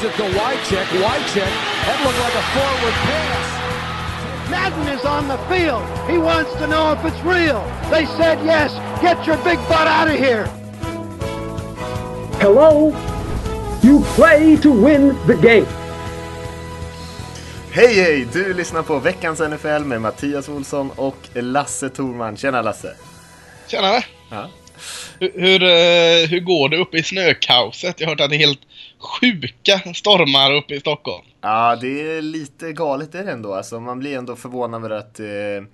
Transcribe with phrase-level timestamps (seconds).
[0.00, 0.86] Gives it to Wycheck.
[1.04, 1.52] Wycheck.
[1.84, 4.50] That looked like a forward pass.
[4.50, 5.84] Madden is on the field.
[6.08, 7.60] He wants to know if it's real.
[7.90, 8.72] They said yes.
[9.02, 10.46] Get your big butt out of here.
[12.40, 12.94] Hello?
[13.82, 15.66] You play to win the game.
[17.72, 18.28] Hej hej!
[18.32, 22.36] Du lyssnar på veckans NFL med Mattias Olsson och Lasse Thorman.
[22.36, 22.96] Tjena Lasse!
[23.68, 24.04] Tjenare!
[24.30, 24.50] Ja.
[25.18, 28.00] Hur, hur, eh, hur går det uppe i snökaoset?
[28.00, 28.60] Jag har hört att det är helt
[29.00, 31.24] sjuka stormar uppe i Stockholm.
[31.40, 33.54] Ja, det är lite galet är det ändå.
[33.54, 35.68] Alltså, man blir ändå förvånad över att, eh,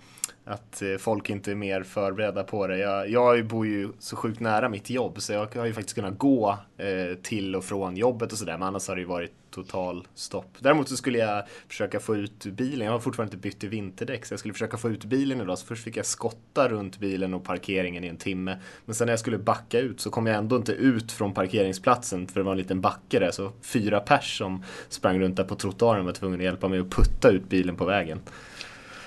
[0.46, 2.78] att eh, folk inte är mer förberedda på det.
[2.78, 6.18] Jag, jag bor ju så sjukt nära mitt jobb så jag har ju faktiskt kunnat
[6.18, 8.52] gå eh, till och från jobbet och sådär.
[8.52, 10.56] Men annars har det ju varit total stopp.
[10.58, 12.86] Däremot så skulle jag försöka få ut bilen.
[12.86, 15.58] Jag har fortfarande inte bytt till vinterdäck så jag skulle försöka få ut bilen idag.
[15.58, 18.58] Så först fick jag skotta runt bilen och parkeringen i en timme.
[18.84, 22.26] Men sen när jag skulle backa ut så kom jag ändå inte ut från parkeringsplatsen
[22.26, 23.30] för det var en liten backe där.
[23.30, 26.90] Så fyra pers som sprang runt där på trottoaren var tvungna att hjälpa mig att
[26.90, 28.20] putta ut bilen på vägen.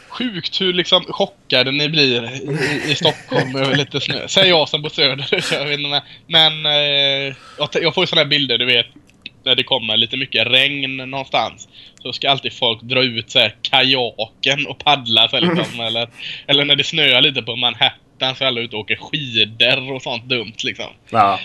[0.10, 4.28] Sjukt hur liksom chockade ni blir i, i Stockholm över lite snö.
[4.28, 5.28] Säger jag som bor söder.
[5.54, 8.88] Jag vet inte, men eh, jag, jag får ju sådana här bilder, du vet.
[9.46, 11.68] När det kommer lite mycket regn någonstans.
[12.02, 15.80] Så ska alltid folk dra ut så här kajaken och paddla så här, liksom.
[15.80, 16.10] eller,
[16.48, 20.02] eller när det snöar lite på Manhattan så är alla ute och åker skidor och
[20.02, 20.94] sånt dumt liksom.
[21.10, 21.40] Ja,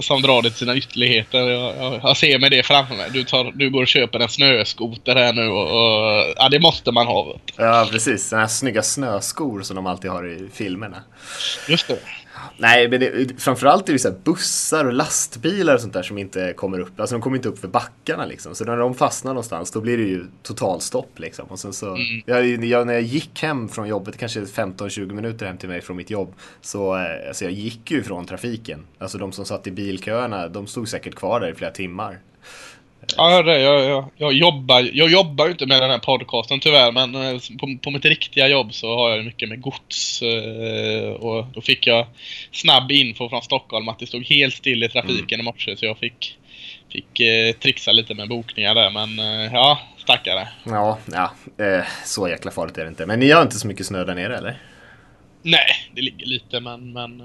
[0.00, 1.38] Som drar det till sina ytterligheter.
[1.38, 3.10] Jag, jag, jag ser mig det framför mig.
[3.12, 6.92] Du, tar, du går och köper en snöskoter här nu och, och ja, det måste
[6.92, 7.24] man ha.
[7.24, 8.28] vet ja precis.
[8.28, 11.02] Sådana här snygga snöskor som de alltid har i filmerna.
[11.68, 11.98] Just det.
[12.58, 16.52] Nej, men det, framförallt är det så bussar och lastbilar och sånt där som inte
[16.52, 17.00] kommer upp.
[17.00, 18.54] Alltså de kommer inte upp för backarna liksom.
[18.54, 21.46] Så när de fastnar någonstans då blir det ju totalstopp liksom.
[21.46, 25.56] Och sen så, jag, jag, när jag gick hem från jobbet, kanske 15-20 minuter hem
[25.56, 26.34] till mig från mitt jobb.
[26.60, 28.86] Så eh, alltså jag gick ju från trafiken.
[28.98, 32.18] Alltså de som satt i bilköerna, de stod säkert kvar där i flera timmar.
[33.16, 36.92] Ja, det, jag, jag, jag, jobbar, jag jobbar ju inte med den här podcasten tyvärr,
[36.92, 40.22] men eh, på, på mitt riktiga jobb så har jag mycket med gods.
[40.22, 42.06] eh, Och då fick jag
[42.52, 45.98] snabb info från Stockholm att det stod helt still i trafiken i morse, så jag
[45.98, 46.38] fick,
[46.92, 48.90] fick eh, trixa lite med bokningar där.
[48.90, 49.18] Men
[49.52, 50.48] ja, stackare.
[50.64, 51.32] Ja, ja
[52.04, 53.06] så jäkla farligt är det inte.
[53.06, 54.56] Men ni har inte så mycket snö där nere eller?
[55.42, 57.22] Nej, det ligger lite, men, men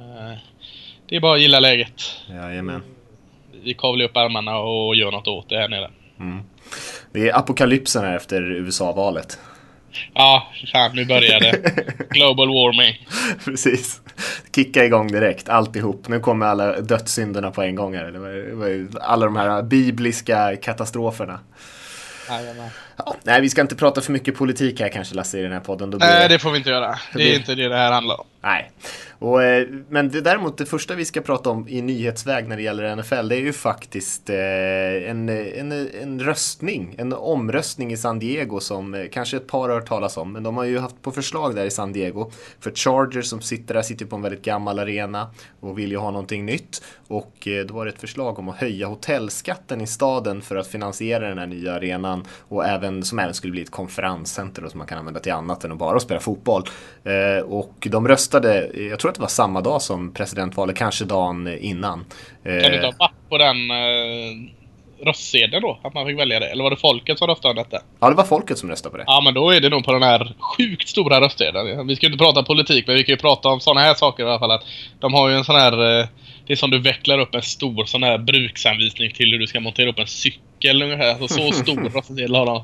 [1.12, 2.02] det är bara att gilla läget.
[2.30, 2.84] Jajamän.
[3.64, 5.90] Vi kavlar upp ärmarna och gör något åt det här nere.
[7.12, 9.40] Det är apokalypsen här efter USA-valet.
[10.14, 11.74] Ja, fan nu börjar det.
[12.10, 13.08] Global warming.
[13.46, 14.02] Precis.
[14.56, 16.08] Kicka igång direkt, alltihop.
[16.08, 18.12] Nu kommer alla dödssynderna på en gång här.
[18.12, 21.40] Det var, det alla de här bibliska katastroferna.
[22.98, 25.60] Ja, nej, vi ska inte prata för mycket politik här kanske Lasse i den här
[25.60, 25.94] podden.
[26.00, 27.00] Nej, det får vi inte göra.
[27.14, 28.26] Det är inte det det här handlar om.
[28.42, 28.72] Nej.
[29.22, 32.64] Och, eh, men det, däremot det första vi ska prata om i nyhetsväg när det
[32.64, 35.72] gäller NFL det är ju faktiskt eh, en, en,
[36.02, 40.18] en röstning, en omröstning i San Diego som eh, kanske ett par har hört talas
[40.18, 40.34] om.
[40.34, 42.32] Men de har ju haft på förslag där i San Diego.
[42.60, 45.28] För Chargers som sitter där sitter på en väldigt gammal arena
[45.60, 46.84] och vill ju ha någonting nytt.
[47.08, 50.68] Och eh, då var det ett förslag om att höja hotellskatten i staden för att
[50.68, 54.78] finansiera den här nya arenan och även som även skulle bli ett konferenscenter då, som
[54.78, 56.64] man kan använda till annat än att bara spela fotboll.
[57.04, 61.58] Eh, och de röstade, jag tror att det var samma dag som presidentvalet, kanske dagen
[61.62, 62.06] innan.
[62.44, 65.80] Kan du Eh, ta fatt på den eh, röstsedeln då?
[65.84, 66.46] Att man fick välja det?
[66.48, 67.84] Eller var det folket som röstade om detta?
[68.00, 69.04] ja, det var folket som röstade på det.
[69.08, 71.88] Ja, men då är det nog på den här sjukt stora röstsedeln.
[71.88, 74.24] Vi ska ju inte prata politik, men vi kan ju prata om sådana här saker
[74.24, 74.52] i alla fall.
[74.52, 74.64] Att
[75.00, 76.00] de har ju en sån här...
[76.00, 76.08] eh,
[76.48, 79.60] Det är som du vecklar upp en stor sån här bruksanvisning till hur du ska
[79.60, 81.10] montera upp en cykel ungefär.
[81.10, 82.64] Alltså så stor röstsedel har de.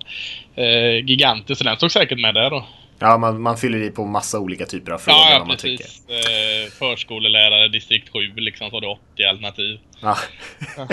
[0.64, 1.58] Eh, gigantisk.
[1.58, 2.66] Så den stod säkert med där då.
[3.00, 5.58] Ja, man, man fyller i på massa olika typer av frågor Ja, ja vad man
[5.58, 5.84] tycker.
[5.84, 6.10] precis.
[6.10, 9.80] Eh, förskolelärare, distrikt 7 liksom, så har du 80 alternativ.
[10.02, 10.18] Ja.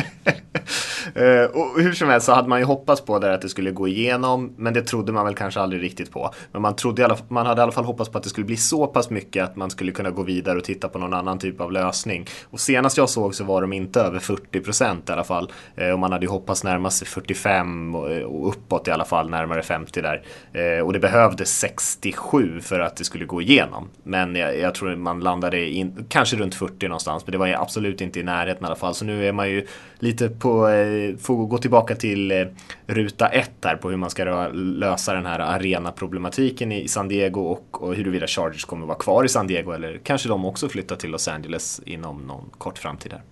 [1.14, 3.70] Eh, och hur som helst så hade man ju hoppats på där att det skulle
[3.70, 6.34] gå igenom, men det trodde man väl kanske aldrig riktigt på.
[6.52, 8.46] Men man, trodde i alla, man hade i alla fall hoppats på att det skulle
[8.46, 11.38] bli så pass mycket att man skulle kunna gå vidare och titta på någon annan
[11.38, 12.26] typ av lösning.
[12.44, 15.52] Och senast jag såg så var de inte över 40 procent i alla fall.
[15.76, 19.30] Eh, och man hade ju hoppats närma sig 45 och, och uppåt i alla fall,
[19.30, 20.22] närmare 50 där.
[20.52, 23.88] Eh, och det behövdes 67 för att det skulle gå igenom.
[24.02, 28.00] Men jag, jag tror man landade in, kanske runt 40 någonstans, men det var absolut
[28.00, 28.93] inte i närheten i alla fall.
[28.94, 29.66] Så nu är man ju
[29.98, 32.46] lite på, eh, får gå tillbaka till eh,
[32.86, 37.82] ruta ett här på hur man ska lösa den här arenaproblematiken i San Diego och,
[37.82, 41.10] och huruvida Chargers kommer vara kvar i San Diego eller kanske de också flyttar till
[41.10, 43.22] Los Angeles inom någon kort framtid här.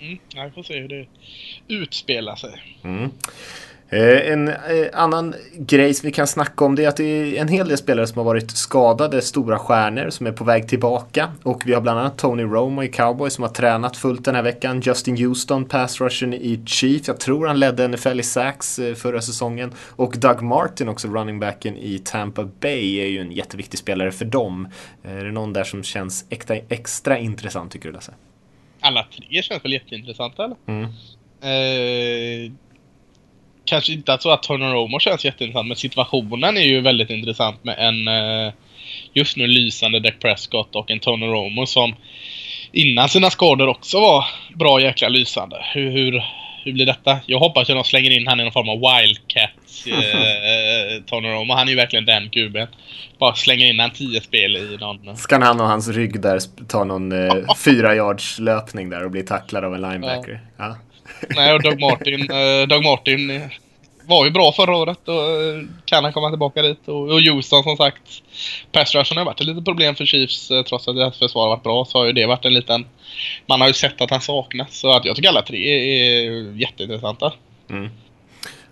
[0.00, 1.06] Mm, ja, vi får se hur det
[1.68, 2.78] utspelar sig.
[2.82, 3.10] Mm.
[3.92, 4.56] Eh, en eh,
[4.92, 7.78] annan grej som vi kan snacka om det är att det är en hel del
[7.78, 11.32] spelare som har varit skadade, stora stjärnor som är på väg tillbaka.
[11.42, 14.42] Och vi har bland annat Tony Romo i Cowboys som har tränat fullt den här
[14.42, 14.80] veckan.
[14.80, 17.08] Justin Houston, pass rushen i Chiefs.
[17.08, 19.72] Jag tror han ledde NFL i sacks eh, förra säsongen.
[19.78, 24.24] Och Doug Martin, också running backen i Tampa Bay, är ju en jätteviktig spelare för
[24.24, 24.68] dem.
[25.02, 28.12] Är det någon där som känns extra, extra intressant tycker du Lasse?
[28.80, 30.56] Alla tre känns väl jätteintressanta eller?
[30.66, 30.84] Mm.
[31.42, 32.52] Eh,
[33.70, 37.76] kanske inte så att Turner Romo känns jätteintressant, men situationen är ju väldigt intressant med
[37.78, 38.52] en eh,
[39.12, 41.94] just nu lysande Dak Prescott och en Tony Romo som
[42.72, 44.24] innan sina skador också var
[44.54, 45.56] bra jäkla lysande.
[45.74, 46.22] Hur, hur,
[46.64, 47.18] hur blir detta?
[47.26, 51.54] Jag hoppas att de slänger in han i någon form av Wildcats eh, Tony Romo.
[51.54, 52.68] Han är ju verkligen den kuben.
[53.18, 55.16] Bara slänger in han tio spel i någon...
[55.16, 59.22] Ska han och hans rygg där ta någon eh, fyra yards löpning där och bli
[59.22, 60.40] tacklad av en linebacker?
[60.58, 60.64] Ja.
[60.64, 60.76] ja.
[61.28, 63.42] Nej, och Doug Martin, eh, Doug Martin eh,
[64.06, 66.88] var ju bra förra året och eh, kan han komma tillbaka dit.
[66.88, 68.02] Och, och Houston som sagt,
[68.72, 71.48] pass rushen har varit ett litet problem för Chiefs eh, trots att deras försvar har
[71.48, 72.86] varit bra så har ju det varit en liten...
[73.46, 77.32] Man har ju sett att han saknas så att jag tycker alla tre är jätteintressanta.
[77.70, 77.90] Mm.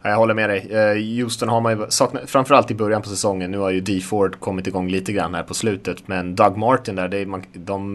[0.03, 1.21] Ja, jag håller med dig.
[1.21, 3.51] Houston har man ju saknat, framförallt i början på säsongen.
[3.51, 6.09] Nu har ju D Ford kommit igång lite grann här på slutet.
[6.09, 7.95] Men Doug Martin där, det, man, de,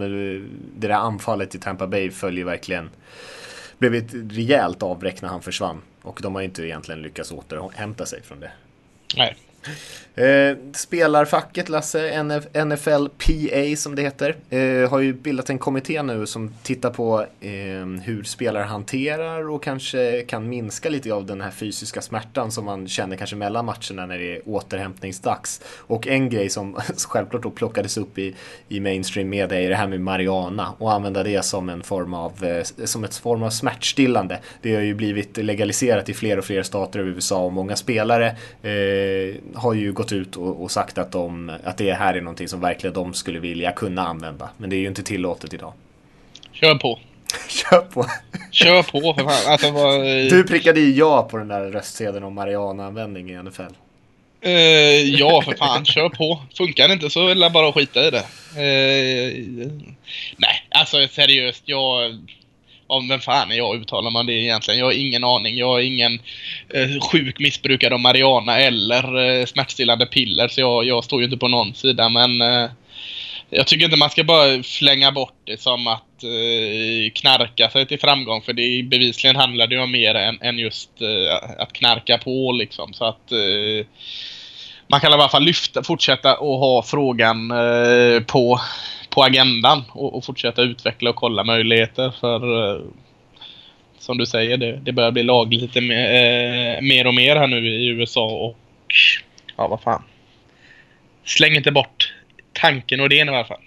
[0.76, 2.90] det där anfallet i Tampa Bay följer verkligen
[3.90, 5.82] blev ett rejält avbräck när han försvann.
[6.02, 8.52] Och de har inte egentligen lyckats återhämta sig från det.
[9.18, 9.36] Nej.
[10.16, 16.04] Eh, spelarfacket Lasse, NF, NFL PA som det heter, eh, har ju bildat en kommitté
[16.04, 17.52] nu som tittar på eh,
[18.04, 22.88] hur spelare hanterar och kanske kan minska lite av den här fysiska smärtan som man
[22.88, 25.62] känner kanske mellan matcherna när det är återhämtningsdags.
[25.78, 26.76] Och en grej som
[27.08, 28.36] självklart då plockades upp i,
[28.68, 32.44] i mainstream media är det här med Mariana och använda det som en form av,
[32.44, 34.40] eh, som ett form av smärtstillande.
[34.62, 38.28] Det har ju blivit legaliserat i fler och fler stater i USA och många spelare
[38.62, 42.48] eh, har ju gått ut och, och, sagt att, de, att det här är någonting
[42.48, 44.50] som verkligen de skulle vilja kunna använda.
[44.58, 45.74] Men det är ju inte tillåtet idag.
[46.52, 47.00] Kör på.
[47.48, 48.06] Kör på.
[48.52, 49.52] Kör på för fan.
[49.52, 50.30] Alltså, var...
[50.30, 53.62] Du prickade ju ja på den där röstsedeln om Mariana-användning i NFL.
[54.46, 54.52] Uh,
[55.20, 55.86] ja, för fan.
[55.86, 56.42] Kör på.
[56.58, 58.18] Funkar det inte så är det bara att skita i det.
[58.18, 59.72] Uh,
[60.38, 61.64] nej, alltså seriöst.
[61.66, 62.20] Jag
[62.94, 64.80] om vem fan är jag uttalar man det egentligen?
[64.80, 65.58] Jag har ingen aning.
[65.58, 66.20] Jag är ingen
[66.74, 71.38] eh, sjuk missbrukare av Mariana eller eh, smärtstillande piller så jag, jag, står ju inte
[71.38, 72.70] på någon sida men eh,
[73.50, 78.00] jag tycker inte man ska bara flänga bort det som att eh, knarka sig till
[78.00, 82.18] framgång för det bevisligen handlar det ju om mer än, än just eh, att knarka
[82.18, 83.86] på liksom så att eh,
[84.88, 88.60] man kan i alla fall lyfta, fortsätta och ha frågan eh, på
[89.14, 92.82] på agendan och, och, fortsätta utveckla och kolla möjligheter för eh,
[93.98, 97.48] som du säger, det, det börjar bli lagligt lite mer, eh, mer och mer här
[97.48, 98.58] nu i USA och
[99.58, 100.04] ja, vad fan.
[101.26, 102.14] Släng inte bort
[102.54, 103.62] tanken och idén i alla fall.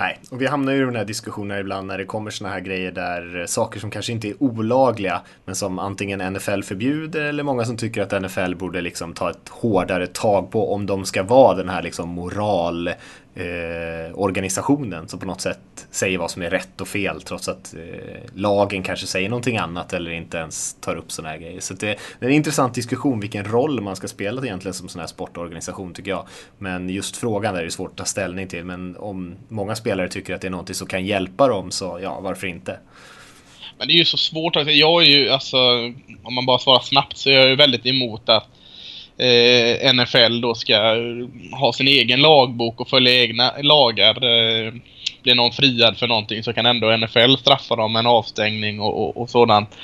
[0.00, 2.60] Nej, och vi hamnar ju i de här diskussionerna ibland när det kommer såna här
[2.60, 7.42] grejer där eh, saker som kanske inte är olagliga men som antingen NFL förbjuder eller
[7.42, 11.22] många som tycker att NFL borde liksom ta ett hårdare tag på om de ska
[11.22, 12.90] vara den här liksom moral
[13.40, 17.74] eh, organisationen som på något sätt säger vad som är rätt och fel trots att
[17.74, 21.60] eh, lagen kanske säger någonting annat eller inte ens tar upp sådana här grejer.
[21.60, 25.00] Så det, det, är en intressant diskussion vilken roll man ska spela egentligen som sån
[25.00, 26.26] här sportorganisation tycker jag.
[26.58, 30.34] Men just frågan är det svårt att ta ställning till men om många spelare tycker
[30.34, 32.78] att det är någonting som kan hjälpa dem så ja, varför inte?
[33.78, 34.56] Men det är ju så svårt.
[34.56, 35.58] Jag är ju alltså,
[36.22, 38.48] om man bara svarar snabbt så är jag ju väldigt emot att
[39.20, 40.76] eh, NFL då ska
[41.52, 44.14] ha sin egen lagbok och följa egna lagar.
[44.24, 44.72] Eh,
[45.22, 49.02] blir någon friad för någonting så kan ändå NFL straffa dem med en avstängning och,
[49.02, 49.78] och, och sådant.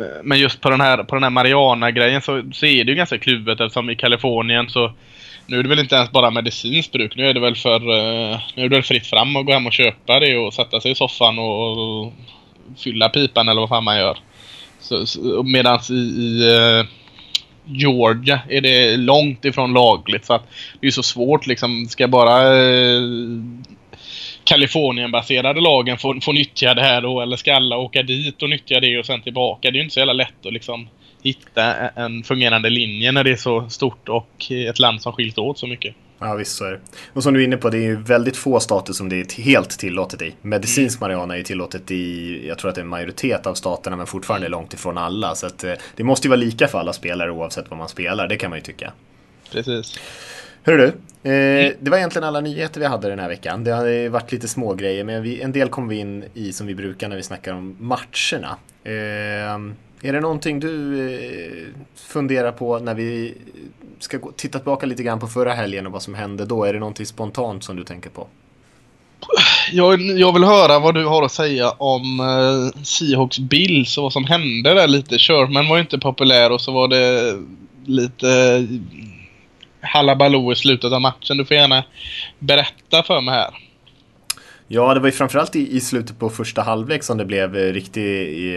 [0.00, 2.96] Eh, men just på den här, på den här Mariana-grejen så, så är det ju
[2.96, 4.92] ganska kluvet eftersom i Kalifornien så
[5.46, 7.16] nu är det väl inte ens bara medicinskt bruk.
[7.16, 9.66] Nu är det väl för eh, nu är det väl fritt fram att gå hem
[9.66, 12.12] och köpa det och sätta sig i soffan och, och
[12.78, 14.18] fylla pipan eller vad fan man gör.
[14.80, 16.86] Så, så, medans i, i eh,
[17.64, 20.24] Georgia är det långt ifrån lagligt.
[20.24, 20.48] Så att
[20.80, 21.86] det är så svårt liksom.
[21.88, 23.02] Ska bara eh,
[24.44, 27.20] Kalifornienbaserade lagen få, få nyttja det här då?
[27.20, 29.70] Eller ska alla åka dit och nyttja det och sen tillbaka?
[29.70, 30.88] Det är ju inte så jävla lätt att liksom
[31.22, 35.58] hitta en fungerande linje när det är så stort och ett land som skiljs åt
[35.58, 35.94] så mycket.
[36.22, 36.80] Ja visst så är det.
[37.12, 39.42] Och som du är inne på, det är ju väldigt få stater som det är
[39.42, 40.34] helt tillåtet i.
[40.42, 41.06] Medicinsk mm.
[41.06, 44.48] marijuana är tillåtet i, jag tror att det är en majoritet av staterna men fortfarande
[44.48, 45.34] långt ifrån alla.
[45.34, 48.28] Så att, eh, det måste ju vara lika för alla spelare oavsett vad man spelar,
[48.28, 48.92] det kan man ju tycka.
[49.52, 50.00] Precis.
[50.62, 50.86] Hörru du,
[51.30, 51.74] eh, mm.
[51.80, 53.64] det var egentligen alla nyheter vi hade den här veckan.
[53.64, 56.66] Det har varit lite små grejer men vi, en del kom vi in i som
[56.66, 58.56] vi brukar när vi snackar om matcherna.
[58.84, 58.92] Eh,
[60.04, 63.34] Är det någonting du eh, funderar på när vi
[64.02, 66.64] ska gå, titta tillbaka lite grann på förra helgen och vad som hände då?
[66.64, 68.26] Är det någonting spontant som du tänker på?
[69.72, 74.12] Jag, jag vill höra vad du har att säga om eh, Seahawks Bills och vad
[74.12, 75.18] som hände där lite.
[75.18, 77.34] Sherman var ju inte populär och så var det
[77.86, 78.62] lite eh,
[79.88, 81.36] halabaloo i slutet av matchen.
[81.36, 81.84] Du får gärna
[82.38, 83.50] berätta för mig här.
[84.68, 87.72] Ja, det var ju framförallt i, i slutet på första halvlek som det blev eh,
[87.72, 88.54] riktig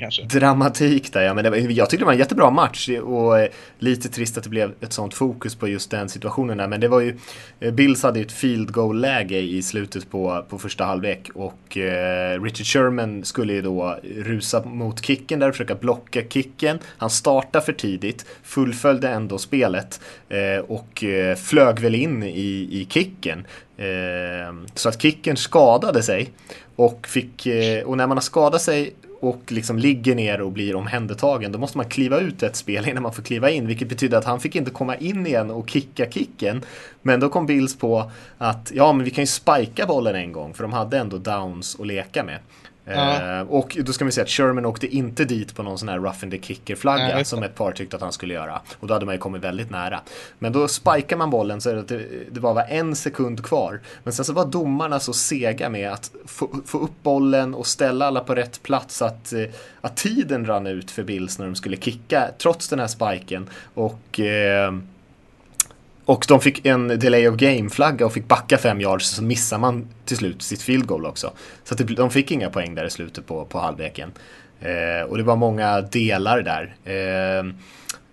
[0.00, 0.22] kanske.
[0.22, 1.22] dramatik där.
[1.22, 4.44] Ja, men det jag tyckte det var en jättebra match och eh, lite trist att
[4.44, 6.68] det blev ett sånt fokus på just den situationen där.
[6.68, 7.16] Men det var ju,
[7.60, 12.42] eh, Bills hade ju ett field goal-läge i slutet på, på första halvlek och eh,
[12.42, 16.78] Richard Sherman skulle ju då rusa mot kicken där och försöka blocka kicken.
[16.98, 22.86] Han startade för tidigt, fullföljde ändå spelet eh, och eh, flög väl in i, i
[22.90, 23.46] kicken.
[23.76, 26.30] Eh, så att kicken skadade sig.
[26.76, 30.76] Och, fick, eh, och när man har skadat sig och liksom ligger ner och blir
[30.76, 34.18] omhändertagen då måste man kliva ut ett spel innan man får kliva in vilket betyder
[34.18, 36.62] att han fick inte komma in igen och kicka kicken.
[37.02, 40.54] Men då kom Bills på att ja men vi kan ju spika bollen en gång
[40.54, 42.38] för de hade ändå downs att leka med.
[42.86, 43.38] Ja.
[43.38, 45.98] Eh, och då ska vi säga att Sherman åkte inte dit på någon sån här
[45.98, 48.60] rough in the kicker-flagga Nej, som ett par tyckte att han skulle göra.
[48.80, 50.00] Och då hade man ju kommit väldigt nära.
[50.38, 53.80] Men då spikar man bollen så att det, det bara var en sekund kvar.
[54.04, 58.06] Men sen så var domarna så sega med att få, få upp bollen och ställa
[58.06, 59.44] alla på rätt plats att, eh,
[59.80, 63.50] att tiden rann ut för Bills när de skulle kicka trots den här spiken.
[63.74, 64.72] Och eh,
[66.06, 69.88] och de fick en delay of game-flagga och fick backa fem yards så missar man
[70.04, 71.32] till slut sitt field goal också.
[71.64, 74.12] Så att de fick inga poäng där i slutet på, på halvleken.
[74.60, 76.74] Eh, och det var många delar där.
[76.84, 77.44] Eh,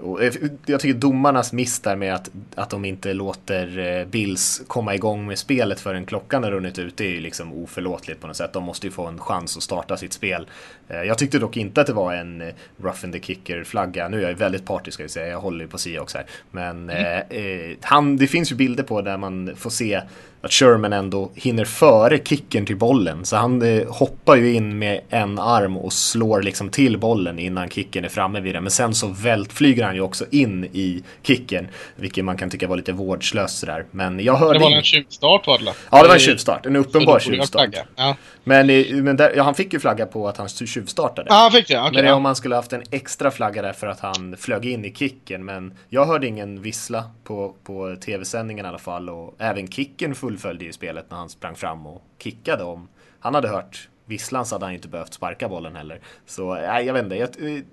[0.04, 0.34] och eh,
[0.66, 5.28] jag tycker domarnas miss där med att, att de inte låter eh, Bills komma igång
[5.28, 8.54] med spelet förrän klockan har runnit ut, det är ju liksom oförlåtligt på något sätt.
[8.54, 10.48] De måste ju få en chans att starta sitt spel.
[10.90, 12.48] Eh, Jag tyckte dock inte att det var en eh,
[12.84, 14.08] rough in the kicker-flagga.
[14.08, 16.26] Nu är jag väldigt partisk ska jag säga, jag håller ju på Seahawks här.
[16.52, 20.02] Men eh, eh, han, det finns ju bilder på där man får se
[20.42, 23.26] att Sherman ändå hinner före kicken till bollen.
[23.26, 27.70] Så han eh, hoppar ju in med en arm och slår liksom till bollen innan
[27.70, 28.64] kicken är framme vid den.
[28.64, 31.68] Men sen så vält, flyger han ju också in i kicken.
[31.96, 33.86] Vilket man kan tycka var lite vårdslöst sådär.
[33.92, 34.60] Men jag hörde...
[34.60, 35.74] Det var in- en tjuvstart var det?
[35.92, 36.66] Ja, det var en tjuvstart.
[36.66, 37.70] En uppenbar tjuvstart.
[37.96, 38.16] Ja.
[38.44, 38.68] Men,
[39.04, 41.28] men där, ja, han fick ju flagga på att han tjuvstartade.
[41.30, 41.80] Ja, han fick det.
[41.80, 41.92] Okej.
[41.94, 44.66] Men det är om man skulle haft en extra flagga där för att han flög
[44.66, 45.46] in i kicken.
[45.46, 49.10] Men jag hörde ingen vissla på, på tv-sändningen i alla fall.
[49.10, 52.64] Och även kicken fullföljde ju spelet när han sprang fram och kickade.
[52.64, 52.88] Om
[53.20, 56.02] han hade hört visslan så hade han inte behövt sparka bollen heller.
[56.26, 57.16] Så nej, jag vet inte.
[57.16, 57.64] Jag, eh,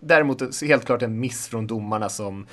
[0.00, 2.46] däremot helt klart en miss från domarna som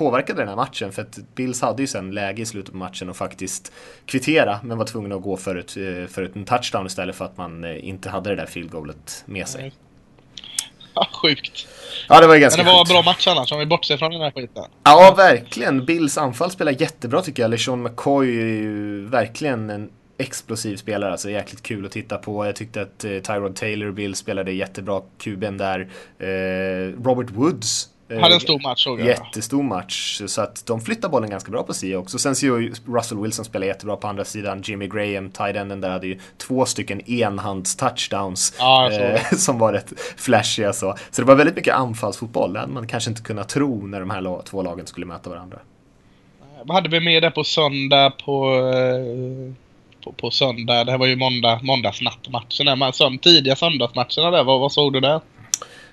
[0.00, 0.92] påverkade den här matchen.
[0.92, 3.72] För att Bills hade ju sen läge i slutet på matchen och faktiskt
[4.06, 4.60] kvittera.
[4.64, 7.36] Men var tvungna att gå för, ett, eh, för ett, en touchdown istället för att
[7.36, 9.72] man eh, inte hade det där field goalet med sig.
[10.94, 11.66] Ja, sjukt.
[12.08, 12.90] Ja, det var ju Men ganska det var en sjukt.
[12.90, 14.64] bra match annars, om vi bortser från den här skiten.
[14.84, 15.84] Ja, verkligen.
[15.84, 17.50] Bills anfall spelar jättebra tycker jag.
[17.50, 21.12] LeSean McCoy är ju verkligen en explosiv spelare.
[21.12, 22.46] Alltså jäkligt kul att titta på.
[22.46, 25.88] Jag tyckte att eh, Tyrod Taylor Bill spelade jättebra kuben där.
[26.18, 27.88] Eh, Robert Woods.
[28.10, 29.06] Eh, Hade en stor match såg jag.
[29.06, 30.22] Jättestor match.
[30.26, 32.18] Så att de flyttar bollen ganska bra på sig också.
[32.18, 34.62] Sen ser ju Russell Wilson spela jättebra på andra sidan.
[34.64, 38.54] Jimmy Graham, tight enden där, hade ju två stycken enhands-touchdowns.
[38.90, 40.94] Såg eh, som var rätt flashiga så.
[41.10, 42.52] Så det var väldigt mycket anfallsfotboll.
[42.52, 45.58] Det hade man kanske inte kunnat tro när de här två lagen skulle möta varandra.
[46.64, 48.54] Vad hade vi med där på söndag på...
[48.74, 49.54] eh,
[50.04, 53.18] På, på söndag, det här var ju måndag, måndagsnattmatchen där.
[53.18, 55.20] Tidiga söndagsmatcherna där, vad, vad såg du där?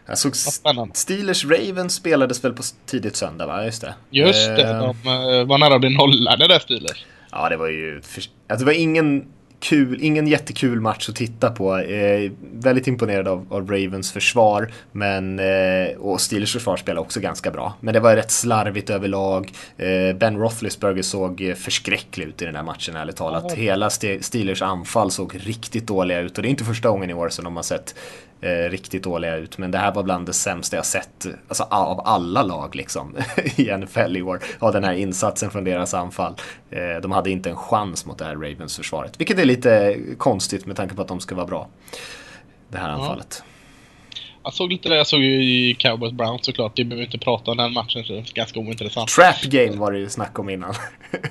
[0.07, 0.35] Jag såg.
[0.93, 3.65] Steelers Ravens spelades väl på tidigt söndag va?
[3.65, 3.93] Just det.
[4.09, 7.05] Just det, Eh, de eh, var nära att bli nollade där Steelers.
[7.31, 7.95] Ja, det var ju...
[7.95, 9.25] Alltså, det var ingen
[9.59, 11.77] kul, ingen jättekul match att titta på.
[11.77, 14.71] Eh, väldigt imponerad av, av Ravens försvar.
[14.91, 17.73] Men, eh, och Steelers försvar spelade också ganska bra.
[17.79, 19.51] Men det var rätt slarvigt överlag.
[19.77, 23.51] Eh, ben Roethlisberger såg eh, förskräcklig ut i den här matchen ärligt talat.
[23.53, 26.37] Hela Ste- Steelers anfall såg riktigt dåliga ut.
[26.37, 27.95] Och det är inte första gången i år som de har sett
[28.41, 29.57] eh, riktigt dåliga ut.
[29.57, 33.15] Men det här var bland det sämsta jag sett alltså, av alla lag liksom,
[33.55, 34.43] i NFL i år.
[34.59, 36.33] Av den här insatsen från deras anfall.
[36.69, 39.19] Eh, de hade inte en chans mot det här Ravens-försvaret.
[39.19, 41.67] Vilket är lite konstigt med tanke på att de ska vara bra.
[42.69, 43.43] Det här anfallet.
[44.43, 46.75] Jag såg lite det, jag såg ju i Cowboys Browns såklart.
[46.75, 49.09] Det behöver inte prata om den matchen, så det är ganska ointressant.
[49.09, 50.73] Trap game var det ju snack om innan.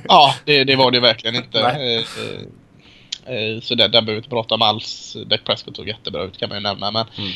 [0.08, 1.62] Ja, det, det var det verkligen inte.
[1.62, 2.06] Nej.
[3.28, 5.16] Eh, Så det, där behöver vi inte prata om alls.
[5.26, 6.90] Dak Prescott såg jättebra ut kan man ju nämna.
[6.90, 7.30] Men, Mm.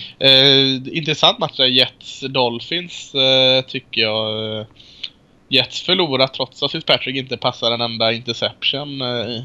[0.86, 1.66] eh, intressant match där.
[1.66, 4.58] Jets-Dolphins eh, tycker jag.
[4.60, 4.66] eh,
[5.48, 9.00] Jets förlorar trots att Fitzpatrick inte passar en enda interception.
[9.02, 9.40] Eh,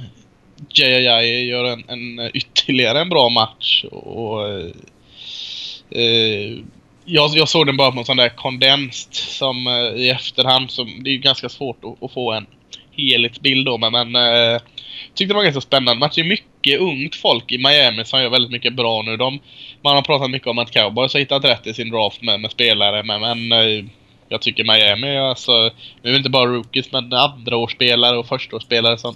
[0.74, 3.84] JJJ gör en, en ytterligare en bra match.
[3.92, 4.66] Och, eh,
[5.90, 6.58] Eh,
[7.06, 10.72] jag, jag såg den bara på en sån där kondenst som eh, i efterhand.
[10.72, 12.46] Som, det är ju ganska svårt att, att få en
[12.98, 13.78] helhetsbild då.
[13.78, 14.62] Men, men eh,
[15.14, 16.16] tyckte det var ganska spännande match.
[16.16, 19.18] Det är mycket ungt folk i Miami som gör väldigt mycket bra nu.
[19.18, 19.40] De,
[19.82, 22.52] man har pratat mycket om att Cowboys har hittat rätt i sin draft med, med
[22.52, 23.04] spelare.
[23.04, 23.86] Men, men eh,
[24.30, 25.52] jag tycker Miami, alltså,
[26.02, 29.16] nu är det inte bara rookies men andraårsspelare och förstaårsspelare som,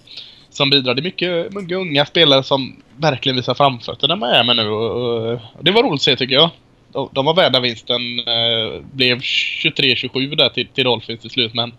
[0.49, 0.93] som bidrar.
[0.93, 4.69] Det är mycket, mycket unga spelare som verkligen visar framfötterna i Miami nu.
[4.69, 6.49] Och, och, det var roligt att se tycker jag.
[6.93, 8.19] De, de var värda vinsten.
[8.19, 11.69] Eh, blev 23-27 där till, till Dolphins till slut men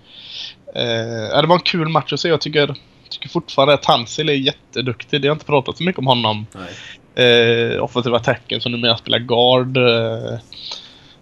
[0.75, 2.28] eh, det var en kul match att se.
[2.28, 2.75] Jag tycker,
[3.11, 5.23] tycker fortfarande att Tansil är jätteduktig.
[5.23, 6.47] Det har inte pratat så mycket om honom.
[7.14, 9.76] Eh, offensiva attacken som numera spelar guard.
[9.76, 10.38] Eh,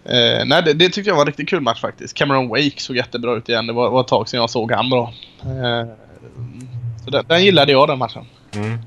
[0.09, 2.15] Eh, nej, det, det tyckte jag var en riktigt kul match faktiskt.
[2.15, 3.67] Cameron Wake såg jättebra ut igen.
[3.67, 5.13] Det var, var ett tag sedan jag såg han bra.
[5.43, 5.89] Eh,
[7.05, 8.25] så den, den gillade jag den matchen.
[8.55, 8.79] Mm.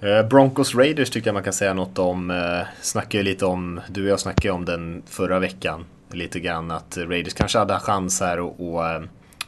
[0.00, 2.30] Eh, Broncos Raiders tycker jag man kan säga något om.
[2.30, 5.84] Eh, snackade ju lite om, du och jag snackade om den förra veckan.
[6.12, 8.84] Lite grann att Raiders kanske hade chans här och, och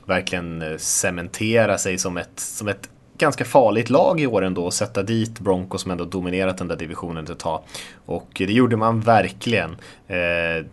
[0.07, 4.75] verkligen eh, cementera sig som ett, som ett ganska farligt lag i år ändå och
[4.75, 7.63] sätta dit Broncos som ändå dominerat den där divisionen ett tag.
[8.07, 9.77] Och det gjorde man verkligen.
[10.07, 10.67] Eh,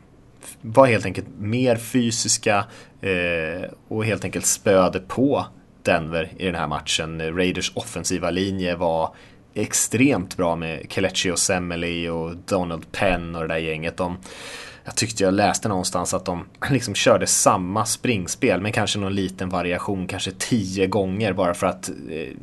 [0.61, 2.65] var helt enkelt mer fysiska
[3.01, 5.45] eh, och helt enkelt spöade på
[5.83, 7.35] Denver i den här matchen.
[7.37, 9.15] Raiders offensiva linje var
[9.53, 13.97] extremt bra med Kelechi och Semele och Donald Penn och det där gänget.
[13.97, 14.17] De,
[14.83, 19.49] jag tyckte jag läste någonstans att de liksom körde samma springspel med kanske någon liten
[19.49, 22.35] variation, kanske tio gånger bara för att eh,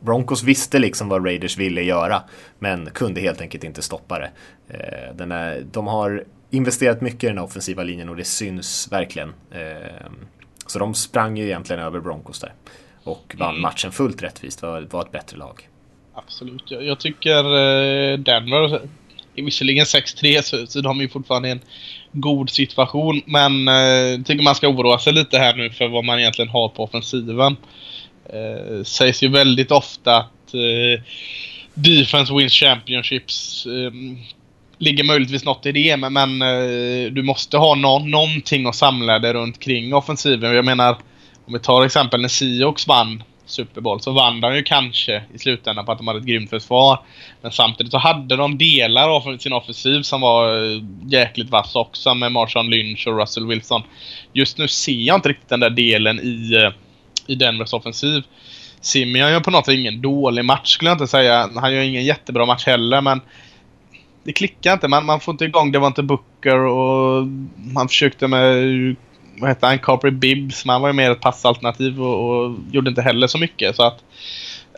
[0.00, 2.22] Broncos visste liksom vad Raiders ville göra
[2.58, 4.30] men kunde helt enkelt inte stoppa det.
[4.68, 9.28] Eh, den är, de har investerat mycket i den offensiva linjen och det syns verkligen.
[9.50, 10.06] Eh,
[10.66, 12.52] så de sprang ju egentligen över Broncos där
[13.04, 13.62] och vann mm.
[13.62, 15.68] matchen fullt rättvist, var, var ett bättre lag.
[16.14, 17.42] Absolut, jag, jag tycker
[18.16, 18.80] Denver
[19.42, 21.60] visserligen 6-3 så, så de är fortfarande i en
[22.12, 23.22] god situation.
[23.26, 26.68] Men eh, tycker man ska oroa sig lite här nu för vad man egentligen har
[26.68, 27.56] på offensiven.
[28.32, 31.02] Eh, sägs ju väldigt ofta att eh,
[31.74, 33.66] Defense wins championships.
[33.66, 33.92] Eh,
[34.78, 39.18] ligger möjligtvis något i det men, men eh, du måste ha no någonting att samla
[39.18, 40.54] dig runt kring offensiven.
[40.54, 40.96] Jag menar
[41.46, 45.38] om vi tar exempel när Seahawks vann Super Bowl så vann de ju kanske i
[45.38, 46.98] slutändan på att de hade ett grymt försvar.
[47.42, 52.14] Men samtidigt så hade de delar av sin offensiv som var eh, jäkligt vass också
[52.14, 53.82] med Marshawn Lynch och Russell Wilson.
[54.32, 56.72] Just nu ser jag inte riktigt den där delen i, eh,
[57.26, 58.22] i Denvers offensiv.
[58.80, 61.50] Simeon gör på något sätt ingen dålig match skulle jag inte säga.
[61.54, 63.20] Han gör ingen jättebra match heller men
[64.24, 64.88] det klickar inte.
[64.88, 68.96] Man, man får inte igång det var inte Booker och man försökte med
[69.40, 72.90] vad hette han, Capri Bibbs, men han var ju mer ett passalternativ och, och gjorde
[72.90, 73.76] inte heller så mycket.
[73.76, 74.04] Så att,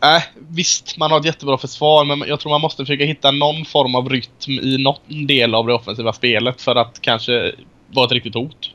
[0.02, 3.64] äh, visst, man har ett jättebra försvar, men jag tror man måste försöka hitta någon
[3.64, 7.52] form av rytm i någon del av det offensiva spelet för att kanske
[7.92, 8.70] vara ett riktigt hot.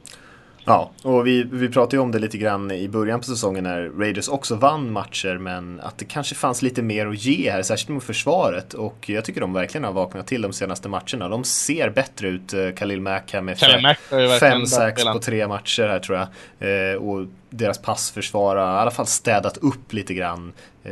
[0.65, 3.89] Ja, och vi, vi pratade ju om det lite grann i början på säsongen när
[3.99, 7.89] Raiders också vann matcher men att det kanske fanns lite mer att ge här, särskilt
[7.89, 11.30] mot försvaret och jag tycker de verkligen har vaknat till de senaste matcherna.
[11.30, 13.95] De ser bättre ut, eh, Khalil Mack här med fem,
[14.39, 16.91] fem sax på tre matcher här tror jag.
[16.91, 17.26] Eh, och
[17.58, 20.92] deras passförsvar har i alla fall städat upp lite grann eh,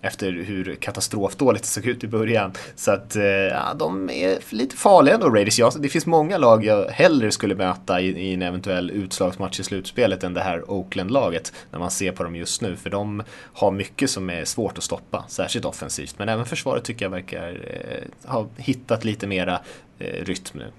[0.00, 2.52] efter hur katastrofdåligt det såg ut i början.
[2.76, 5.58] Så att eh, ja, de är lite farliga ändå Raiders.
[5.58, 9.64] Ja, det finns många lag jag hellre skulle möta i, i en eventuell utslagsmatch i
[9.64, 12.76] slutspelet än det här Oakland-laget när man ser på dem just nu.
[12.76, 16.18] För de har mycket som är svårt att stoppa, särskilt offensivt.
[16.18, 19.60] Men även försvaret tycker jag verkar eh, ha hittat lite mera
[19.98, 20.72] eh, rytm nu.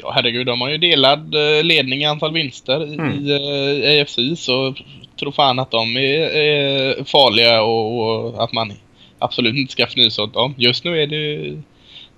[0.00, 3.12] Ja herregud, de har ju delad eh, ledning i antal vinster mm.
[3.12, 4.74] i eh, AFC så
[5.18, 8.72] tror fan att de är, är farliga och, och, att man
[9.18, 10.54] absolut inte ska fnysa åt dem.
[10.56, 11.56] Just nu är det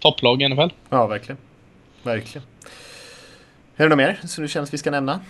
[0.00, 0.68] topplag i NFL.
[0.88, 1.38] Ja, verkligen.
[2.02, 2.46] Verkligen.
[3.76, 5.20] Är det något mer som du känner att vi ska nämna?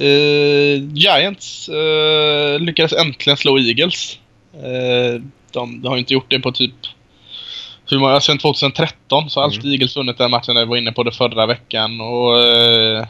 [0.00, 4.18] Uh, Giants uh, lyckades äntligen slå Eagles.
[4.54, 6.74] Uh, de, de, har inte gjort det på typ
[7.90, 9.72] hur många, sen 2013 så har alltid mm.
[9.72, 10.56] Eagles vunnit den matchen.
[10.56, 13.06] Jag var inne på det förra veckan och eh,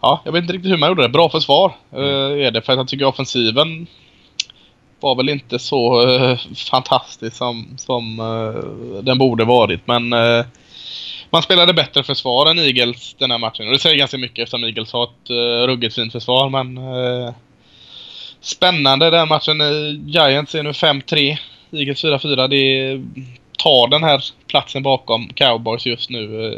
[0.00, 1.08] ja, jag vet inte riktigt hur man gjorde det.
[1.08, 2.04] Bra försvar mm.
[2.04, 3.86] eh, är det för att jag tycker offensiven
[5.00, 6.38] var väl inte så eh,
[6.70, 10.44] fantastisk som, som eh, den borde varit men eh,
[11.30, 14.64] man spelade bättre försvar än Eagles den här matchen och det säger ganska mycket eftersom
[14.64, 17.30] Eagles har ett uh, ruggigt fint försvar men uh,
[18.46, 19.58] Spännande den matchen.
[20.06, 21.38] Giants är nu 5-3.
[21.72, 22.48] Eagles 4-4.
[22.48, 23.04] Det är
[23.56, 26.52] tar den här platsen bakom cowboys just nu.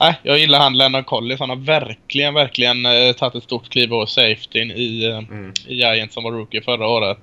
[0.00, 1.40] Eh, äh, jag gillar han Lennon Collins.
[1.40, 5.52] Han har verkligen, verkligen äh, tagit ett stort kliv över safetyn i, äh, mm.
[5.66, 7.18] i Giants som var rookie förra året.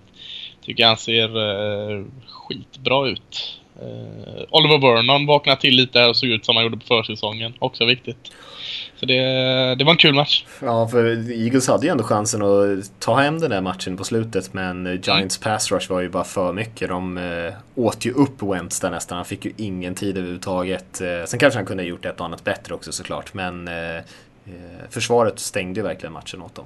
[0.65, 3.58] Tycker han ser äh, skitbra ut.
[3.81, 7.53] Eh, Oliver Vernon vaknade till lite här och såg ut som han gjorde på försäsongen.
[7.59, 8.17] Också viktigt.
[8.99, 9.21] Så det,
[9.75, 10.45] det var en kul match.
[10.61, 14.53] Ja, för Eagles hade ju ändå chansen att ta hem den där matchen på slutet
[14.53, 15.53] men eh, Giants mm.
[15.53, 16.89] pass rush var ju bara för mycket.
[16.89, 19.15] De eh, åt ju upp Wentz där nästan.
[19.15, 21.01] Han fick ju ingen tid överhuvudtaget.
[21.01, 24.01] Eh, sen kanske han kunde ha gjort ett och annat bättre också såklart men eh
[24.89, 26.65] försvaret stängde ju verkligen matchen åt dem.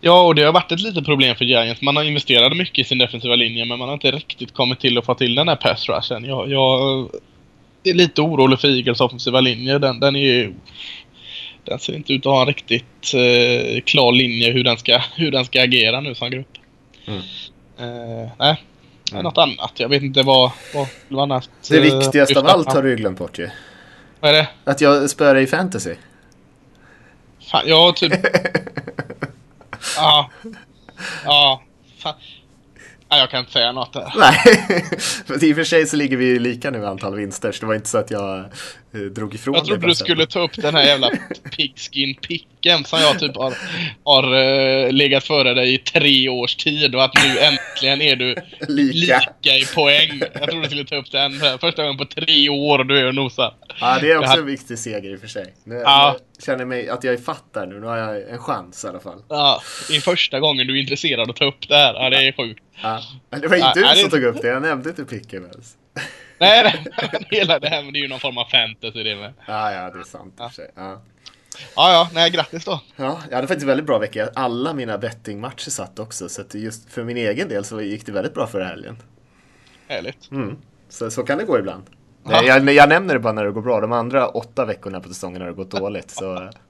[0.00, 1.82] Ja, och det har varit ett litet problem för Giants.
[1.82, 4.98] Man har investerat mycket i sin defensiva linje men man har inte riktigt kommit till
[4.98, 6.24] att få till den här pass rushen.
[6.24, 7.08] Jag, jag
[7.84, 9.78] är lite orolig för Eagles offensiva linje.
[9.78, 10.54] Den, den är ju
[11.68, 15.30] den ser inte ut att ha en riktigt eh, klar linje hur den, ska, hur
[15.30, 16.58] den ska agera nu som grupp.
[17.06, 17.20] Mm.
[17.78, 18.62] Eh, nej,
[19.12, 19.22] mm.
[19.22, 19.72] något annat.
[19.76, 21.50] Jag vet inte vad, vad, vad annat.
[21.70, 23.50] Det eh, viktigaste av allt har du glömt bort ju.
[24.20, 24.48] Vad är det?
[24.64, 25.94] Att jag spöar i fantasy.
[27.50, 28.12] Fan, jag typ...
[29.98, 30.30] ja.
[31.24, 31.60] Ja.
[31.98, 32.14] Fan.
[33.10, 34.12] Nej, jag kan inte säga något där.
[34.16, 34.38] Nej,
[35.26, 37.66] för i och för sig så ligger vi lika nu i antal vinster, så det
[37.66, 38.38] var inte så att jag
[38.94, 41.10] eh, drog ifrån Jag trodde du skulle ta upp den här jävla
[41.56, 43.54] pigskin picken som jag typ har,
[44.04, 48.34] har uh, legat före dig i tre års tid och att nu äntligen är du
[48.68, 50.22] lika, lika i poäng.
[50.34, 53.06] Jag trodde du skulle ta upp den första gången på tre år och du är
[53.06, 53.54] och nosar.
[53.80, 55.54] Ja, det är också en viktig seger i och för sig.
[55.64, 56.16] Nu, ja.
[56.18, 57.80] nu känner mig att jag är fattar nu.
[57.80, 59.22] Nu har jag en chans i alla fall.
[59.28, 61.94] Ja, det är första gången du är intresserad att ta upp det här.
[61.94, 62.62] Ja, det är sjukt.
[62.82, 63.00] Ja.
[63.30, 64.16] Men det var inte ja, du som det...
[64.16, 64.48] tog upp det.
[64.48, 65.76] Jag nämnde inte picken ens.
[66.38, 66.84] Nej,
[67.30, 69.32] hela det här men det är ju någon form av fantasy det med.
[69.46, 70.70] Ja, ja, det är sant i och för sig.
[70.74, 71.02] Ja.
[71.76, 72.80] Ja, ja, nej, grattis då.
[72.96, 74.28] Ja, jag hade faktiskt väldigt bra vecka.
[74.34, 78.12] Alla mina bettingmatcher satt också, så att just för min egen del så gick det
[78.12, 78.96] väldigt bra förra helgen.
[79.88, 80.30] Härligt.
[80.30, 80.56] Mm.
[80.88, 81.82] Så, så kan det gå ibland.
[82.30, 83.80] Jag, jag, nämner det bara när det går bra.
[83.80, 86.10] De andra åtta veckorna på säsongen har det gått dåligt.
[86.10, 86.50] Så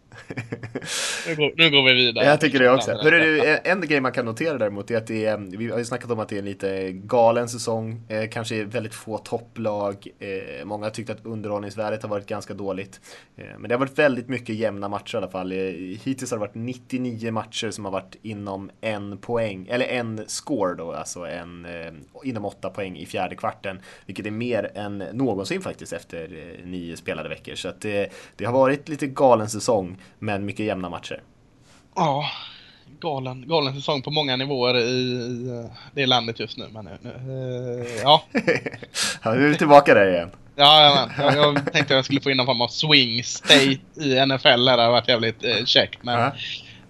[1.28, 2.24] nu, går, nu går vi vidare.
[2.24, 2.92] Jag tycker det också.
[2.92, 6.10] Hörru, en grej man kan notera däremot är att det är, vi har ju snackat
[6.10, 10.08] om att det är en lite galen säsong, eh, kanske väldigt få topplag.
[10.18, 13.00] Eh, många har tyckt att underhållningsvärdet har varit ganska dåligt.
[13.36, 15.52] Eh, men det har varit väldigt mycket jämna matcher i alla fall.
[15.52, 15.58] Eh,
[16.04, 20.74] hittills har det varit 99 matcher som har varit inom en poäng, eller en score
[20.74, 21.92] då, alltså en, eh,
[22.24, 23.80] inom åtta poäng i fjärde kvarten.
[24.06, 27.54] Vilket är mer än någonsin faktiskt efter eh, nio spelade veckor.
[27.54, 31.22] Så att det, det har varit lite galen säsong men mycket jämna matcher.
[31.94, 32.24] Ja,
[33.00, 36.64] galen, galen säsong på många nivåer i, i det landet just nu.
[36.70, 38.22] Men, uh, ja.
[39.22, 40.30] ja, nu är vi tillbaka där igen.
[40.56, 44.26] Ja, jag, jag tänkte att jag skulle få in någon form av swing state i
[44.26, 44.64] NFL.
[44.64, 45.98] Det hade varit jävligt eh, käckt.
[46.02, 46.34] Men, uh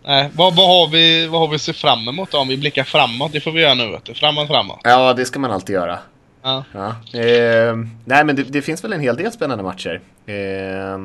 [0.05, 0.29] -huh.
[0.35, 2.39] vad, vad, har vi, vad har vi sett fram emot då?
[2.39, 3.91] Om vi blickar framåt, det får vi göra nu.
[3.91, 4.15] Vet du.
[4.15, 4.81] Framåt, framåt.
[4.85, 5.99] Ja, det ska man alltid göra.
[6.43, 6.65] Ja.
[6.73, 6.89] ja.
[7.21, 10.01] Eh, nej, men det, det, finns väl en hel del spännande matcher.
[10.27, 10.99] Eh,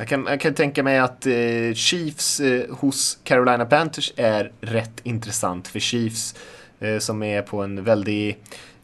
[0.00, 5.00] jag kan, jag kan tänka mig att eh, Chiefs eh, hos Carolina Panthers är rätt
[5.02, 6.34] intressant för Chiefs
[6.78, 8.36] eh, som är på en väldigt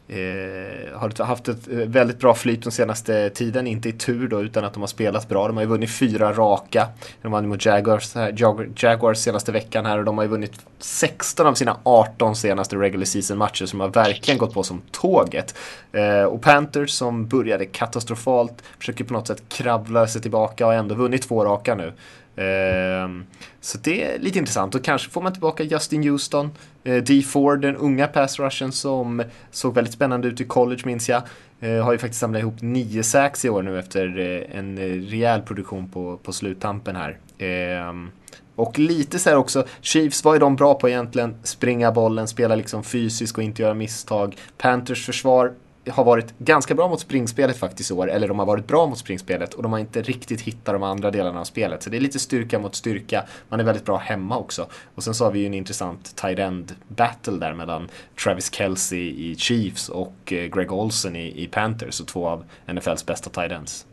[0.09, 4.41] Eh, har haft ett eh, väldigt bra flyt den senaste tiden, inte i tur då
[4.41, 5.47] utan att de har spelat bra.
[5.47, 6.87] De har ju vunnit fyra raka.
[7.21, 8.13] De vann mot Jaguars,
[8.75, 13.05] Jaguars senaste veckan här och de har ju vunnit 16 av sina 18 senaste regular
[13.05, 15.55] season matcher som har verkligen gått på som tåget.
[15.91, 20.79] Eh, och Panthers som började katastrofalt försöker på något sätt kravla sig tillbaka och har
[20.79, 21.93] ändå vunnit två raka nu.
[22.37, 23.25] Ehm,
[23.61, 26.51] så det är lite intressant och kanske får man tillbaka Justin Houston,
[26.83, 31.09] eh, D Ford, den unga pass rushen som såg väldigt spännande ut i college minns
[31.09, 31.23] jag.
[31.59, 34.77] Eh, har ju faktiskt samlat ihop nio sacks i år nu efter eh, en
[35.09, 37.17] rejäl produktion på, på sluttampen här.
[37.37, 38.09] Ehm,
[38.55, 42.55] och lite så här också, Chiefs vad är de bra på egentligen, springa bollen, spela
[42.55, 44.37] liksom fysiskt och inte göra misstag.
[44.57, 45.53] Panthers försvar
[45.89, 48.97] har varit ganska bra mot springspelet faktiskt i år, eller de har varit bra mot
[48.97, 51.83] springspelet och de har inte riktigt hittat de andra delarna av spelet.
[51.83, 53.23] Så det är lite styrka mot styrka.
[53.49, 54.67] Man är väldigt bra hemma också.
[54.95, 57.89] Och sen så har vi ju en intressant tight end battle där mellan
[58.23, 63.05] Travis Kelce i Chiefs och eh, Greg Olsen i, i Panthers, och två av NFLs
[63.05, 63.85] bästa tight ends.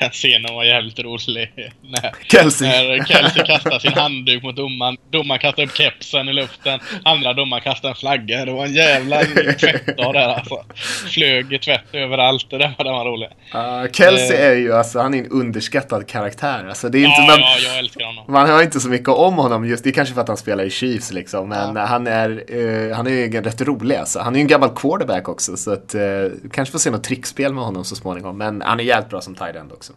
[0.00, 1.52] Den scenen var jävligt rolig.
[1.82, 2.68] När, Kelsey.
[2.68, 4.96] när Kelsey kastar sin handduk mot domaren.
[5.10, 6.80] Domaren kastar upp kepsen i luften.
[7.04, 8.44] Andra domaren kastar en flagga.
[8.44, 9.24] Det var en jävla
[9.60, 10.64] tvättdag där alltså.
[11.08, 12.46] Flög tvätt överallt.
[12.50, 13.28] Det där var, den var rolig.
[13.54, 16.66] Uh, Kelsey uh, är ju alltså, han är en underskattad karaktär.
[16.68, 18.24] Alltså, det är inte, ja, man, ja, jag älskar honom.
[18.28, 19.84] Man hör inte så mycket om honom just.
[19.84, 21.48] Det är kanske för att han spelar i Chiefs liksom.
[21.48, 21.84] Men ja.
[21.84, 24.20] han är, uh, han är ju rätt rolig alltså.
[24.20, 25.56] Han är ju en gammal quarterback också.
[25.56, 28.38] Så att, uh, kanske får se något trickspel med honom så småningom.
[28.38, 29.92] Men han är jävligt bra som tight end också också.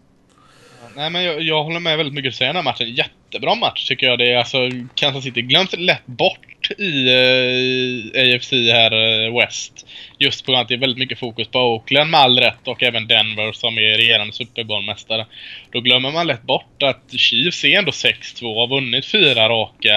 [0.95, 2.95] Nej men jag, jag, håller med väldigt mycket du säger den här matchen.
[2.95, 4.37] Jättebra match tycker jag det är.
[4.37, 4.57] Alltså
[4.95, 9.85] Kansas City glöms lätt bort i eh, AFC här eh, West.
[10.19, 12.67] Just på grund av att det är väldigt mycket fokus på Oakland med all rätt
[12.67, 15.25] och även Denver som är regerande Super Bowl-mästare.
[15.71, 19.95] Då glömmer man lätt bort att Chiefs är ändå 6-2 och har vunnit fyra raka.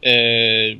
[0.00, 0.78] Eh,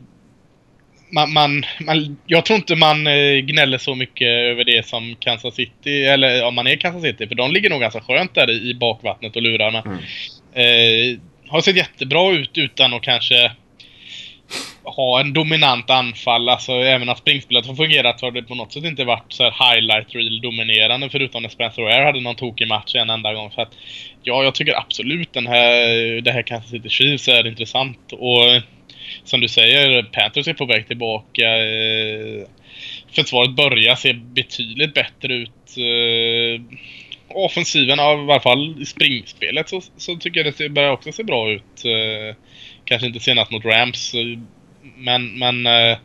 [1.11, 5.55] man, man, man, jag tror inte man eh, gnäller så mycket över det som Kansas
[5.55, 8.71] City, eller om man är Kansas City, för de ligger nog ganska skönt där i,
[8.71, 9.71] i bakvattnet och lurar.
[9.71, 9.99] Men, Mm.
[11.15, 13.53] eh, har sett jättebra ut utan att kanske
[14.85, 16.49] ha en dominant anfall.
[16.49, 19.43] Alltså även att springspelet har fungerat så har det på något sätt inte varit så
[19.51, 23.51] här highlight reel dominerande förutom när Spencer Ware hade någon tokig match en enda gång.
[23.51, 23.73] Så att,
[24.23, 28.13] ja, jag tycker absolut den här, det här Kansas City Chiefs är intressant.
[28.13, 28.63] Och
[29.25, 31.57] som du säger, Panthers är på väg tillbaka.
[31.57, 32.47] Eh,
[33.13, 35.77] Försvaret börjar se betydligt bättre ut.
[35.77, 36.63] Eh,
[37.29, 41.25] offensiven, av, i varje fall i springspelet, så, så tycker jag det börjar också se
[41.25, 41.85] bra ut.
[41.85, 42.37] Eh,
[42.85, 44.15] kanske inte senast mot Rams,
[44.97, 45.99] men, men eh,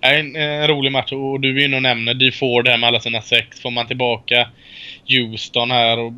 [0.00, 1.12] är en, eh, en rolig match.
[1.12, 3.60] Och du är inne och nämner DeFord här med alla sina sex.
[3.60, 4.48] Får man tillbaka
[5.08, 6.12] Houston här och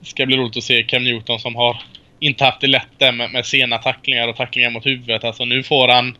[0.00, 1.76] det ska bli roligt att se Cam Newton som har
[2.20, 5.24] inte haft det lätt där med, med sena tacklingar och tacklingar mot huvudet.
[5.24, 6.16] Alltså nu får han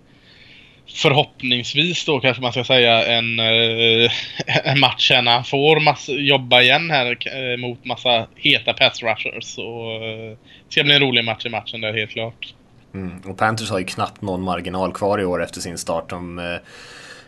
[0.89, 4.11] förhoppningsvis då kanske man ska säga en, eh,
[4.65, 9.03] en match här när han får massa, jobba igen här eh, mot massa heta pass
[9.03, 9.59] rushers.
[9.59, 10.31] Och, eh,
[10.67, 12.55] det ska bli en rolig match i matchen där helt klart.
[12.95, 13.21] Mm.
[13.25, 16.11] Och Panthers har ju knappt någon marginal kvar i år efter sin start.
[16.11, 16.57] De eh,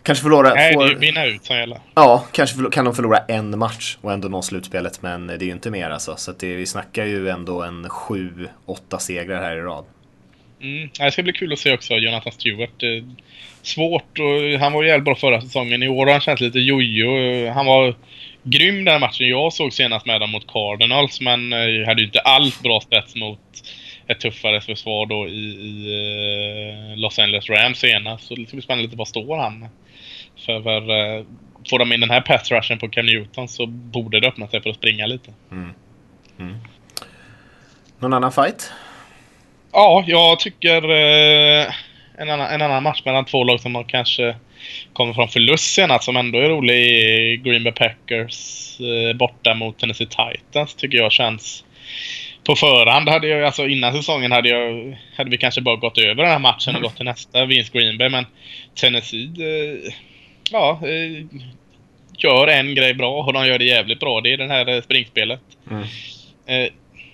[0.08, 0.54] kanske förlorar...
[0.54, 1.78] Nej, det är får, ju vinna ut som gäller.
[1.94, 5.02] Ja, kanske kan de förlora en match och ändå nå slutspelet.
[5.02, 6.16] Men det är ju inte mer alltså.
[6.16, 9.84] Så det, vi snackar ju ändå en sju, åtta segrar här i rad.
[10.60, 10.90] Mm.
[10.98, 12.82] Det ska bli kul att se också Jonathan Stewart.
[12.82, 13.04] Eh,
[13.62, 15.82] Svårt och han var ju jävligt bra förra säsongen.
[15.82, 17.08] I år har han känt lite jojo.
[17.50, 17.94] Han var
[18.42, 22.20] grym den matchen jag såg senast med dem mot Cardinals men eh, hade ju inte
[22.20, 23.40] alls bra spets mot
[24.06, 25.86] ett tuffare försvar då i, i
[26.92, 28.24] eh, Los Angeles Rams senast.
[28.26, 29.68] Så det ska bli spännande lite vad står han
[30.62, 31.24] för, eh,
[31.70, 34.62] Får de in den här pass rushen på Cam Newton så borde det öppna sig
[34.62, 35.32] för att springa lite.
[37.98, 38.72] Någon annan fight?
[39.72, 41.66] Ja, jag tycker eh,
[42.18, 44.36] en, annan, en annan match mellan två lag som har kanske
[44.92, 49.78] kommer från förlust senast som ändå är rolig är Green Bay Packers eh, borta mot
[49.78, 51.64] Tennessee Titans tycker jag känns
[52.48, 56.22] på förhand hade jag, alltså innan säsongen hade jag, hade vi kanske bara gått över
[56.22, 58.26] den här matchen och gått till nästa, vinst Green Bay, men
[58.74, 59.92] Tennessee, eh,
[60.52, 61.24] ja, eh,
[62.18, 64.20] gör en grej bra och de gör det jävligt bra.
[64.20, 65.40] Det är det här eh, springspelet.
[65.70, 65.82] Mm.
[66.46, 66.72] Eh,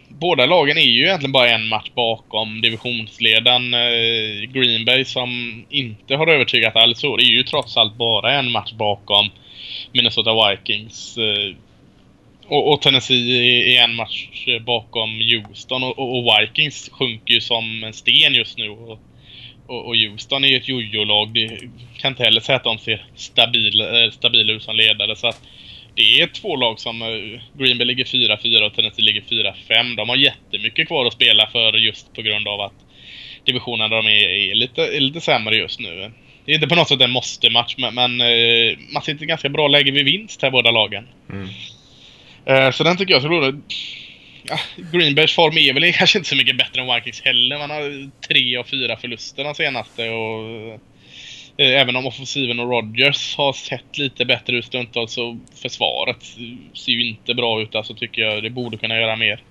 [0.08, 6.16] båda lagen är ju egentligen bara en match bakom divisionsledaren eh, Green Bay som inte
[6.16, 7.00] har övertygat alls.
[7.00, 9.30] Det är ju trots allt bara en match bakom
[9.92, 11.18] Minnesota Vikings.
[11.18, 11.56] Eh,
[12.48, 17.84] och, och Tennessee är, en match bakom Houston och, och, och Vikings sjunker ju som
[17.84, 18.68] en sten just nu.
[18.68, 18.98] Och,
[19.66, 21.34] och, och Houston är ju ett jojo-lag.
[21.34, 21.60] Det
[21.98, 25.16] kan inte heller säga att de ser stabila, eh, stabila ut som ledare.
[25.16, 25.42] Så att
[25.94, 27.02] det är två lag som...
[27.02, 29.96] eh, Green Bay ligger 4-4 och Tennessee ligger 4-5.
[29.96, 32.74] De har jättemycket kvar att spela för just på grund av att
[33.44, 36.12] divisionen där de är, är, lite, är lite sämre just nu.
[36.44, 39.48] Det är inte på något sätt en måste-match, men, men eh, man sitter i ganska
[39.48, 41.08] bra läge vid vinst här båda lagen.
[41.30, 41.48] Mm.
[42.72, 43.54] Så den tycker jag så rolig.
[44.48, 44.58] Ja,
[44.92, 47.58] Green form är väl kanske inte så mycket bättre än Vikings heller.
[47.58, 50.72] Man har tre av fyra förluster de senaste och
[51.56, 56.24] eh, även om offensiven och Rodgers har sett lite bättre ut stundtals så försvaret
[56.74, 57.74] ser ju inte bra ut.
[57.74, 59.42] Alltså tycker jag det borde kunna göra mer.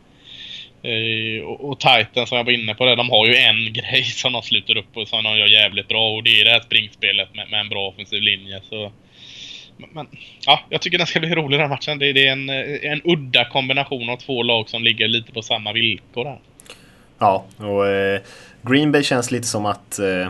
[0.83, 4.03] Eh, och, och Titan som jag var inne på det, de har ju en grej
[4.03, 6.59] som de sluter upp och som de gör jävligt bra och det är det här
[6.59, 8.61] springspelet med, med en bra offensiv linje.
[8.69, 8.91] Så,
[9.77, 10.07] men,
[10.45, 11.99] ja, jag tycker den ska bli rolig den här matchen.
[11.99, 15.41] Det, det är en, eh, en udda kombination av två lag som ligger lite på
[15.41, 16.39] samma villkor här.
[17.19, 18.21] Ja, och eh,
[18.61, 20.27] Green Bay känns lite som att eh,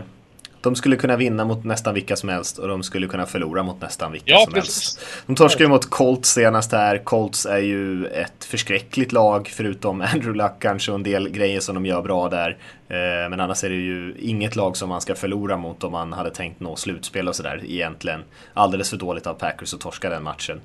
[0.64, 3.80] de skulle kunna vinna mot nästan vilka som helst och de skulle kunna förlora mot
[3.80, 4.74] nästan vilka Ja, som precis.
[4.74, 5.00] helst.
[5.26, 6.98] De torskade ju mot Colts senast här.
[6.98, 11.74] Colts är ju ett förskräckligt lag förutom Andrew Luck kanske och en del grejer som
[11.74, 12.56] de gör bra där.
[12.88, 16.12] Eh, men annars är det ju inget lag som man ska förlora mot om man
[16.12, 18.20] hade tänkt nå slutspel och sådär egentligen.
[18.54, 20.60] Alldeles för dåligt av Packers att torska den matchen.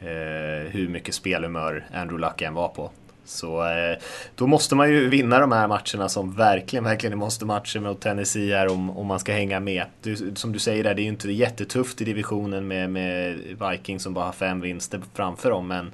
[0.00, 2.90] Eh, hur mycket spelhumör Andrew Luck än var på.
[3.26, 3.98] Så eh,
[4.34, 8.54] då måste man ju vinna de här matcherna som verkligen, verkligen är måste-matcher mot Tennessee
[8.54, 9.84] här om, om man ska hänga med.
[10.02, 13.38] Du, som du säger där, det är ju inte jättetufft i divisionen med, med
[13.70, 15.92] Vikings som bara har fem vinster framför dem, men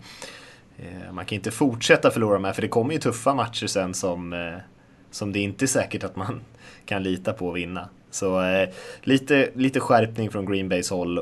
[0.79, 3.95] eh, man kan inte fortsätta förlora de här, för det kommer ju tuffa matcher sen
[3.95, 4.59] som, eh,
[5.11, 6.41] som det inte är säkert att man
[6.87, 7.89] kan lita på att vinna.
[8.11, 8.69] Så eh,
[9.03, 11.21] lite, lite skärpning från Green Bays håll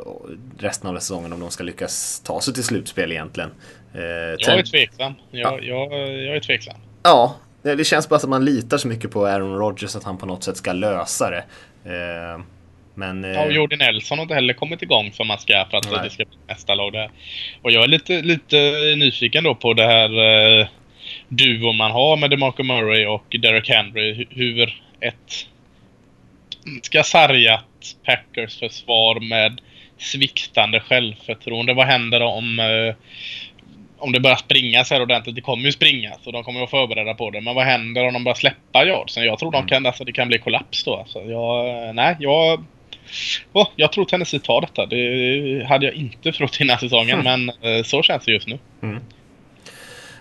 [0.59, 3.51] resten av säsongen om de ska lyckas ta sig till slutspel egentligen.
[3.95, 4.01] Eh,
[4.39, 5.15] Jag är tveksam.
[5.31, 6.77] Jag, jag, jag är tveksam.
[7.03, 10.19] Ja, det känns bara som att man litar så mycket på Aaron Rodgers att han
[10.19, 11.45] på något sätt ska lösa det.
[11.85, 12.41] Eh,
[12.95, 13.25] Men...
[13.25, 15.91] eh, Ja, och Jordi Nelson har inte heller kommit igång som man ska för att
[15.91, 16.01] Nej.
[16.05, 17.11] det ska bli nästa lag där.
[17.63, 18.57] Och jag är lite, lite
[18.97, 20.11] nyfiken då på det här
[20.61, 20.67] eh,
[21.29, 24.15] duon man har med DeMarco Murray och Derek Henry.
[24.15, 25.47] Hu- Hur ett
[26.65, 27.65] ganska sargat
[28.05, 29.61] Packers försvar med
[29.99, 31.75] sviktande självförtroende.
[31.75, 32.95] Vad händer om, eh,
[34.01, 35.35] om det börjar springa så här ordentligt?
[35.35, 37.41] Det kommer ju springa så de kommer att vara förberedda på det.
[37.41, 39.25] Men vad händer om de börjar släppa yardsen?
[39.25, 40.97] Jag tror de kan, alltså, det kan bli kollaps då.
[40.97, 42.65] Alltså, jag, nej, jag,
[43.53, 44.87] oh, jag tror Tennessee tar detta.
[44.87, 47.47] Det hade jag inte trott innan säsongen, mm.
[47.47, 48.59] men eh, så känns det just nu.
[48.83, 49.01] Mm.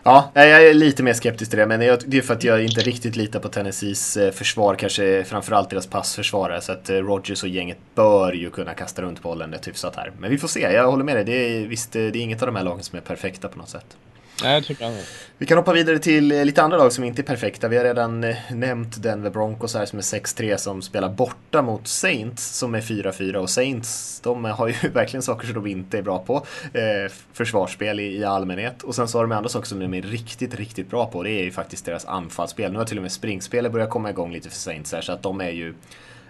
[0.10, 2.82] Ja, jag är lite mer skeptisk till det, men det är för att jag inte
[2.82, 6.62] riktigt litar på Tennessees eh, försvar, kanske framförallt deras passförsvarare.
[6.62, 9.96] Så att eh, Rogers och gänget bör ju kunna kasta runt bollen rätt typ hyfsat
[9.96, 10.12] här.
[10.20, 11.24] Men vi får se, jag håller med dig.
[11.24, 13.58] Det är, visst, eh, det är inget av de här lagen som är perfekta på
[13.58, 13.98] något sätt.
[14.44, 15.04] Nej, tycker inte.
[15.38, 17.68] Vi kan hoppa vidare till eh, lite andra lag som inte är perfekta.
[17.68, 21.88] Vi har redan eh, nämnt Denver Broncos här som är 6-3 som spelar borta mot
[21.88, 26.02] Saints som är 4-4 och Saints de har ju verkligen saker som de inte är
[26.02, 26.46] bra på.
[26.74, 30.02] Eh, försvarsspel i, i, allmänhet och sen så har de andra saker som de är
[30.02, 31.24] riktigt, riktigt bra på.
[31.24, 32.72] Det är ju faktiskt deras anfallsspel.
[32.72, 35.24] Nu har till och med springspelet börjat komma igång lite för Saints här så att
[35.24, 35.74] de är ju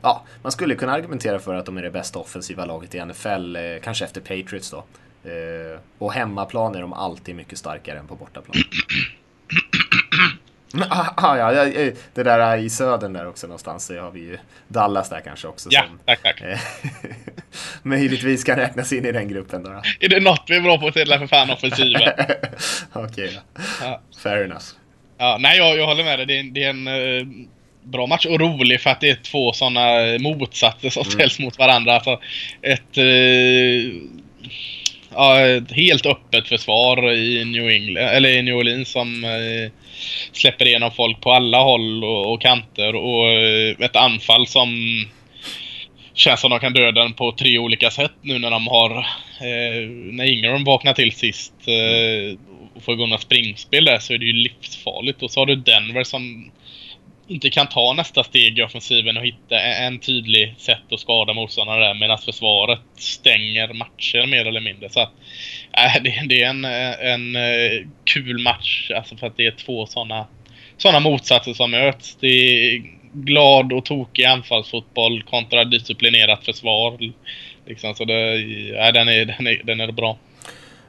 [0.02, 3.56] Ja, man skulle kunna argumentera för att de är det bästa offensiva laget i NFL,
[3.56, 4.84] eh, kanske efter Patriots då.
[5.24, 8.64] Eh, och hemmaplan är de alltid mycket starkare än på bortaplan.
[10.90, 11.66] ah, ah, ja,
[12.14, 15.70] det där i södern där också någonstans så har vi ju Dallas där kanske också.
[15.72, 16.42] Ja, som, tack, tack.
[16.42, 16.60] Eh,
[17.84, 19.82] möjligtvis kan räknas in i den gruppen då.
[20.00, 22.00] Är det något vi är bra på så är för fan offensiva.
[22.94, 23.30] Okej okay,
[23.82, 24.02] ja.
[24.24, 24.66] Fair enough.
[25.18, 26.26] Ja, nej, jag, jag håller med dig.
[26.26, 27.48] Det är, det är en uh,
[27.84, 31.12] bra match och rolig för att det är två sådana motsatser som mm.
[31.12, 31.94] ställs mot varandra.
[31.94, 32.20] Alltså,
[32.62, 33.04] ett ja,
[35.26, 39.72] ett helt öppet försvar i New, England, eller i New Orleans som eh,
[40.32, 44.70] släpper igenom folk på alla håll och, och kanter och eh, ett anfall som
[46.14, 48.98] känns som de kan döda den på tre olika sätt nu när de har
[49.42, 52.38] eh, när Ingram vaknar till sist eh,
[52.76, 55.24] och får igång några springspel där så är det ju livsfarligt.
[55.24, 56.52] Och så har du Denver som
[57.30, 61.80] inte kan ta nästa steg i offensiven och hitta en tydlig sätt att skada motståndarna
[61.80, 64.90] där medan försvaret stänger matcher mer eller mindre.
[64.90, 65.12] Så att,
[65.72, 69.86] äh, det, det, är en, en eh, kul match alltså för att det är två
[69.86, 70.28] sådana
[70.78, 72.18] såna motsatser som möts.
[72.20, 76.98] Det är glad och tokig anfallsfotboll kontra disciplinerat försvar.
[77.66, 78.34] Liksom, så det,
[78.78, 80.18] äh, den, är, den, är, den är bra.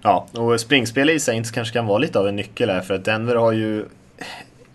[0.03, 3.05] Ja, och springspel i Saints kanske kan vara lite av en nyckel här för att
[3.05, 3.85] Denver har ju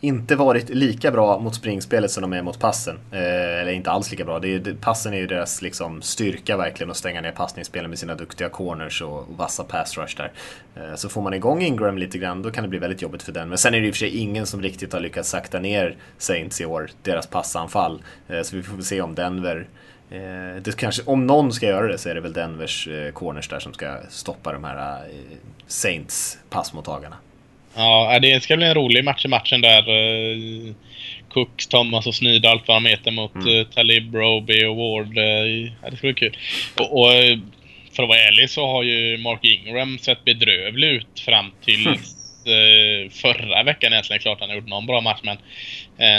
[0.02, 3.00] inte varit lika bra mot springspelet som de är mot passen.
[3.12, 4.40] Eh, eller inte alls lika bra.
[4.40, 8.16] Det är, passen är ju deras liksom, styrka verkligen att stänga ner passningsspelen med sina
[8.16, 10.32] duktiga corners och, och vassa pass rush där.
[10.76, 13.32] Eh, så får man igång Ingram lite grann då kan det bli väldigt jobbigt för
[13.32, 13.50] den.
[13.50, 15.98] Men sen är det i och för sig ingen som riktigt har lyckats sakta ner
[16.18, 18.04] Saints i år, deras passanfall.
[18.28, 19.68] Eh, så vi får se om Denver
[20.10, 23.50] eh, det kanske, om någon ska göra det så är det väl Denvers eh, corners
[23.50, 27.16] där som ska stoppa de här eh, Saints passmottagarna.
[27.76, 29.90] Ja, det ska bli en rolig match i matchen där.
[29.90, 30.74] Uh,
[31.30, 33.48] Cooks, Thomas och Sneed, allt vad de heter mot mm.
[33.48, 35.18] uh, Talib, Roby och Ward.
[35.18, 36.38] Uh, ja, det ska bli kul.
[36.80, 37.12] Och, och
[37.96, 43.10] för att vara ärlig så har ju Mark Ingram sett bedrövlig ut fram till mm.
[43.10, 44.22] förra veckan egentligen.
[44.22, 45.38] Klart han har gjort någon bra match men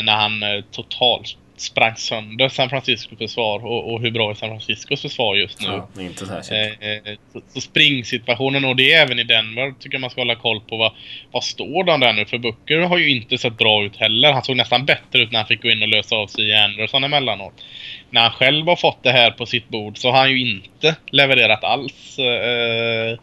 [0.04, 5.02] när han totalt sprang sönder San Franciscos försvar och, och, hur bra är San Franciscos
[5.02, 5.66] försvar just nu.
[5.66, 6.82] Ja, inte särskilt.
[6.82, 10.20] Eh, eh, så, så springsituationen och det är även i Denver tycker jag man ska
[10.20, 10.92] hålla koll på vad,
[11.32, 12.24] vad står de där nu?
[12.24, 14.32] För Booker har ju inte sett bra ut heller.
[14.32, 17.04] Han såg nästan bättre ut när han fick gå in och lösa av sig Anderson
[17.04, 17.64] emellanåt.
[18.10, 20.96] När han själv har fått det här på sitt bord så har han ju inte
[21.10, 22.18] levererat alls.
[22.18, 23.18] Eh,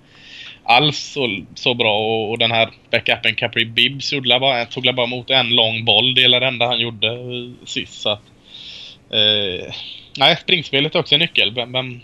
[0.64, 5.06] alls så, så bra och, och den här backupen Capri Bibbs gjorde bara, tog bara
[5.06, 6.16] emot en lång boll.
[6.16, 8.02] Det är det enda han gjorde eh, sist.
[8.02, 8.24] Så att,
[9.10, 9.74] eh,
[10.18, 11.52] nej, springspelet är också en nyckel.
[11.56, 12.02] Men, men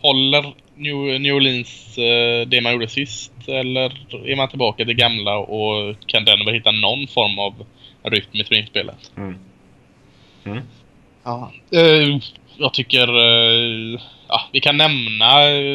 [0.00, 3.32] håller New, New Orleans eh, det man gjorde sist?
[3.48, 3.92] Eller
[4.26, 7.66] är man tillbaka till gamla och kan Denver hitta någon form av
[8.02, 9.12] rytm i springspelet?
[9.16, 9.38] Mm.
[10.44, 10.62] Mm.
[11.24, 11.52] Ja.
[11.72, 12.18] Eh,
[12.56, 15.30] jag tycker eh, ja, vi kan nämna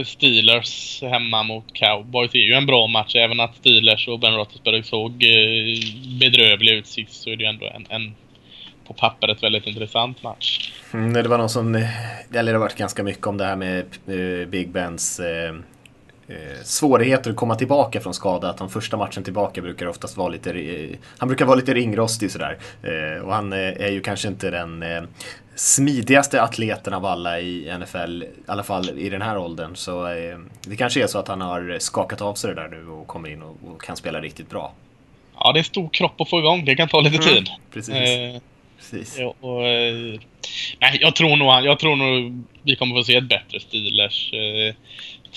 [0.06, 2.32] Steelers hemma mot Cowboys.
[2.32, 3.16] Det är ju en bra match.
[3.16, 7.50] Även att Steelers och Ben Roethlisberger såg eh, bedrövliga ut sist så är det ju
[7.50, 8.16] ändå en, en
[8.88, 10.72] på pappret väldigt intressant match.
[10.94, 13.86] Mm, det var någon som, eller det har varit ganska mycket om det här med
[14.08, 15.22] eh, Big Bens
[16.28, 18.50] eh, eh, svårigheter att komma tillbaka från skada.
[18.50, 22.32] Att han första matchen tillbaka brukar oftast vara lite, eh, han brukar vara lite ringrostig
[22.32, 22.58] sådär.
[22.84, 24.84] Eh, och han är ju kanske inte den
[25.56, 29.76] smidigaste atleten av alla i NFL, i alla fall i den här åldern.
[29.76, 32.88] Så eh, det kanske är så att han har skakat av sig det där nu
[32.88, 34.74] och kommer in och, och kan spela riktigt bra.
[35.40, 36.66] Ja, det är stor kropp att få igång.
[36.66, 37.50] Det kan ta lite mm, tid.
[37.72, 37.96] Precis.
[37.96, 38.42] Eh,
[38.78, 39.20] Precis.
[39.20, 40.20] Ja, och, eh,
[40.80, 44.34] nej, jag tror nog, jag tror nog vi kommer få se ett bättre Steelers.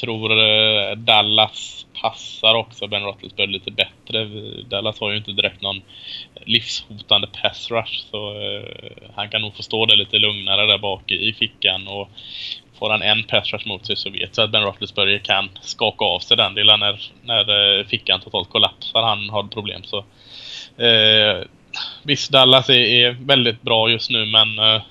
[0.01, 4.25] Tror eh, Dallas passar också Ben Roethlisberger lite bättre.
[4.69, 5.83] Dallas har ju inte direkt någon
[6.45, 11.11] livshotande pass rush så eh, han kan nog få stå där lite lugnare där bak
[11.11, 12.09] i, fickan och
[12.79, 16.05] får han en pass rush mot sig så vet jag att Ben Roethlisberger kan skaka
[16.05, 19.03] av sig den delen när, när eh, fickan totalt kollapsar.
[19.03, 19.99] Han har problem så
[20.83, 21.45] eh,
[22.03, 24.83] Visst, Dallas är, är, väldigt bra just nu men eh,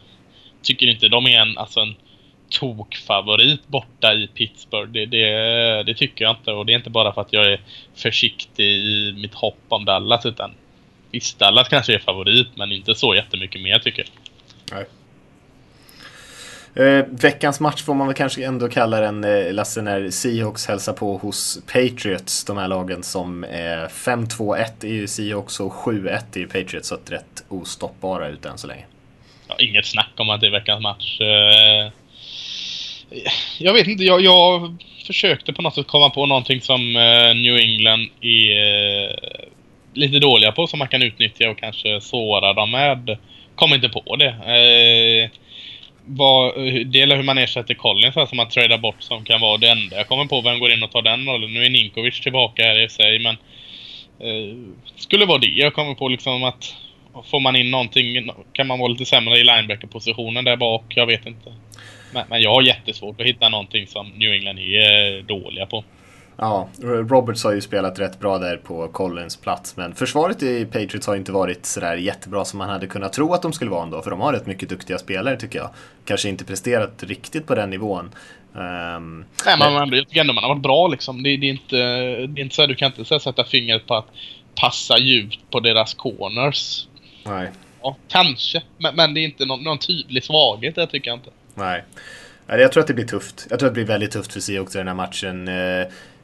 [0.61, 1.95] tycker inte de är en, alltså en
[2.49, 4.91] tokfavorit borta i Pittsburgh.
[4.91, 7.61] Det, det, det, tycker jag inte och det är inte bara för att jag är
[7.95, 10.51] försiktig i mitt hopp om Dallas utan
[11.11, 14.09] visst, Dallas kanske är favorit men inte så jättemycket mer tycker jag.
[14.77, 14.85] Nej.
[16.77, 20.93] Eh, veckans match får man väl kanske ändå kalla den, eh, Lasse, när Seahawks hälsar
[20.93, 22.45] på hos Patriots.
[22.45, 26.87] De här lagen som är 5-2-1 är ju Seahawks och 7-1 är ju Patriots.
[26.87, 28.85] Så att rätt ostoppbara ut än så länge.
[29.47, 31.21] Ja, inget snack om att det är veckans match.
[31.21, 31.91] Eh,
[33.59, 34.75] jag vet inte, jag, jag
[35.07, 39.15] försökte på något sätt komma på någonting som eh, New England är eh,
[39.93, 43.17] lite dåliga på som man kan utnyttja och kanske såra dem med.
[43.55, 44.29] Kom inte på det.
[44.29, 45.29] Eh,
[46.05, 46.55] vad,
[46.85, 49.69] det gäller hur man ersätter Collins här som man tradar bort som kan vara det
[49.69, 51.53] enda jag kommer på vem går in och tar den rollen.
[51.53, 53.37] Nu är Ninkovic tillbaka här i sig men
[54.19, 54.57] eh,
[54.95, 56.75] skulle vara det jag kommer på liksom att
[57.23, 60.83] får man in någonting kan man vara lite sämre i linebacker-positionen där bak.
[60.95, 61.53] Jag vet inte.
[62.13, 65.83] Men, men jag har jättesvårt att hitta någonting som New England är dåliga på.
[66.39, 71.07] Ja, Roberts har ju spelat rätt bra där på Collins plats men försvaret i Patriots
[71.07, 74.01] har inte varit sådär jättebra som man hade kunnat tro att de skulle vara ändå
[74.01, 75.69] för de har rätt mycket duktiga spelare tycker jag.
[76.05, 78.09] Kanske inte presterat riktigt på den nivån.
[78.53, 81.23] Um, Nej men, men jag tycker ändå man har varit bra liksom.
[81.23, 81.77] Det, det är inte,
[82.27, 84.07] det är inte så här, du kan inte så sätta fingret på att
[84.55, 86.87] passa djupt på deras corners.
[87.25, 87.49] Nej.
[87.81, 88.63] Ja, kanske.
[88.77, 91.29] Men, men det är inte någon, någon tydlig svaghet det tycker jag inte.
[91.57, 91.83] Nej.
[92.47, 93.47] Jag tror att det blir tufft.
[93.49, 95.47] Jag tror att det blir väldigt tufft för Seahawks i den här matchen.
[95.47, 95.79] Eh,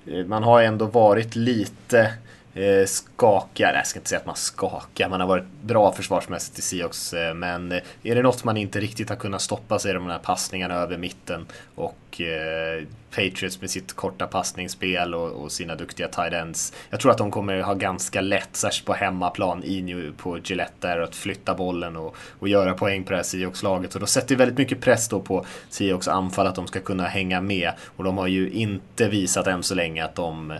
[0.07, 2.13] eh, man har ändå varit lite
[2.53, 6.61] eh, skakar, jag ska inte säga att man skakar, man har varit bra försvarsmässigt i
[6.61, 7.13] Seahawks.
[7.13, 9.99] Eh, men eh, är det något man inte riktigt har kunnat stoppa så är det
[9.99, 11.45] de här passningarna över mitten.
[11.75, 12.83] Och eh,
[13.15, 16.73] Patriots med sitt korta passningsspel och, och, sina duktiga tight ends.
[16.89, 20.87] Jag tror att de kommer ha ganska lätt, särskilt på hemmaplan i New, på Gillette
[20.87, 23.93] där, att flytta bollen och, och göra poäng på det här Seahawks-laget.
[23.93, 27.41] Och då sätter väldigt mycket press då på Seahawks anfall att de ska kunna hänga
[27.41, 27.71] med.
[27.95, 30.53] Och de har ju inte visat än så länge att de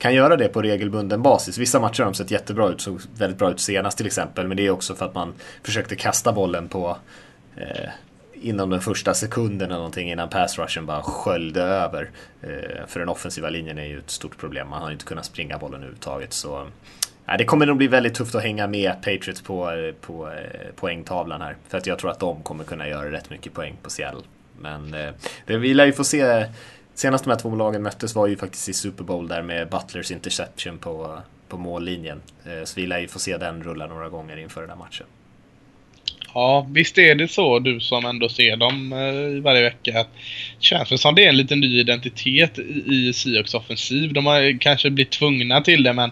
[0.00, 1.58] kan göra det på regelbunden basis.
[1.58, 4.48] Vissa matcher har de sett jättebra ut, såg väldigt bra ut senast till exempel.
[4.48, 6.96] Men det är också för att man försökte kasta bollen på
[7.56, 7.90] eh,
[8.34, 12.10] inom den första sekunden eller någonting innan pass rushen bara sköljde över.
[12.42, 14.68] Eh, för den offensiva linjen är ju ett stort problem.
[14.68, 16.32] Man har inte kunnat springa bollen överhuvudtaget.
[16.32, 16.66] Så
[17.26, 20.70] eh, det kommer nog bli väldigt tufft att hänga med Patriots på, eh, på eh,
[20.76, 21.56] poängtavlan här.
[21.68, 24.22] För att jag tror att de kommer kunna göra rätt mycket poäng på Seattle.
[24.60, 25.10] Men eh,
[25.46, 26.46] det, vi lär ju få se
[27.00, 30.10] Senast de här två lagen möttes var ju faktiskt i Super Bowl där med Butlers
[30.10, 32.22] interception på, på mållinjen.
[32.46, 35.06] Eh, så vi lär ju få se den rulla några gånger inför den här matchen.
[36.34, 40.00] Ja, visst är det så du som ändå ser dem eh, varje vecka.
[40.00, 40.08] Att
[40.58, 44.12] känns som det är en liten ny identitet i Seahawks offensiv.
[44.12, 46.10] De har kanske blivit tvungna till det men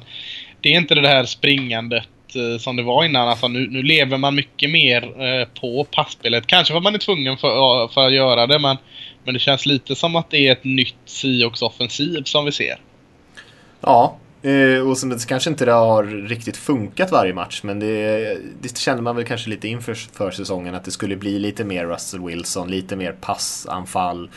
[0.60, 3.28] det är inte det här springandet eh, som det var innan.
[3.28, 6.46] Alltså nu, nu lever man mycket mer eh, på passspelet.
[6.46, 8.76] Kanske för att man är tvungen för, för att göra det men
[9.28, 12.80] men det känns lite som att det är ett nytt Seahawks offensiv som vi ser.
[13.80, 18.78] Ja, eh, och som det kanske inte har riktigt funkat varje match, men det, det
[18.78, 22.24] kände man väl kanske lite inför för säsongen att det skulle bli lite mer Russell
[22.24, 24.30] Wilson, lite mer passanfall.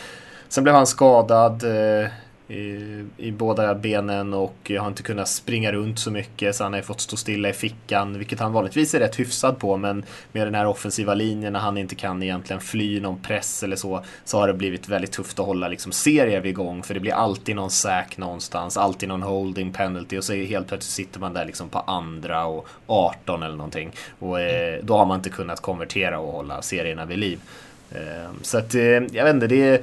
[0.50, 1.64] Sen blev han skadad.
[1.64, 2.10] Eh,
[2.52, 6.82] i, i båda benen och har inte kunnat springa runt så mycket så han har
[6.82, 10.56] fått stå stilla i fickan, vilket han vanligtvis är rätt hyfsad på men med den
[10.56, 14.48] här offensiva linjen när han inte kan egentligen fly någon press eller så så har
[14.48, 18.18] det blivit väldigt tufft att hålla liksom serier igång för det blir alltid någon sack
[18.18, 22.46] någonstans, alltid någon holding penalty och så helt plötsligt sitter man där liksom på andra
[22.46, 27.06] och 18 eller någonting och eh, då har man inte kunnat konvertera och hålla serierna
[27.06, 27.40] vid liv.
[27.92, 29.82] Eh, så att eh, jag vet inte, det är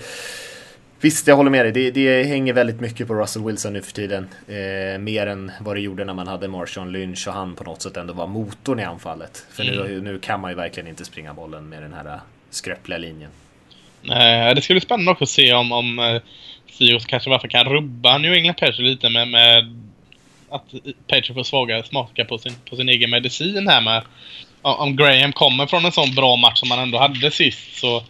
[1.01, 1.73] Visst, jag håller med dig.
[1.73, 4.29] Det, det, hänger väldigt mycket på Russell Wilson nu för tiden.
[4.49, 7.83] Eh, mer än vad det gjorde när man hade Marshawn Lynch och han på något
[7.83, 9.47] sätt ändå var motorn i anfallet.
[9.51, 9.87] För mm.
[9.87, 12.21] nu, nu kan man ju verkligen inte springa bollen med den här äh,
[12.51, 13.31] skröpliga linjen.
[14.03, 16.21] Nej, det ska bli spännande också att se om, om uh,
[16.71, 19.77] Seahawks kanske varför kan rubba New England Patriots lite med, med
[20.51, 20.65] att
[21.07, 24.03] Patriots får svaga smaka på sin, på sin egen medicin här med
[24.63, 28.03] om Graham kommer från en sån bra match som han ändå hade sist så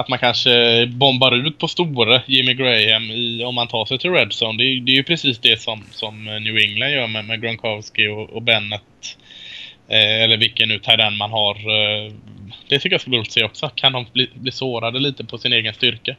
[0.00, 4.10] att man kanske bombar ut på stora Jimmy Graham i, om man tar sig till
[4.10, 4.58] Redzone.
[4.58, 8.08] Det, det är ju precis det som, som eh, New England gör med, med Gronkowski
[8.08, 9.16] och, och Bennett.
[9.88, 11.54] Eh, eller vilken nu den man har.
[11.54, 12.12] Eh,
[12.68, 13.70] det tycker jag ska bli roligt att se också.
[13.74, 16.16] Kan de bli, bli sårade lite på sin egen styrka?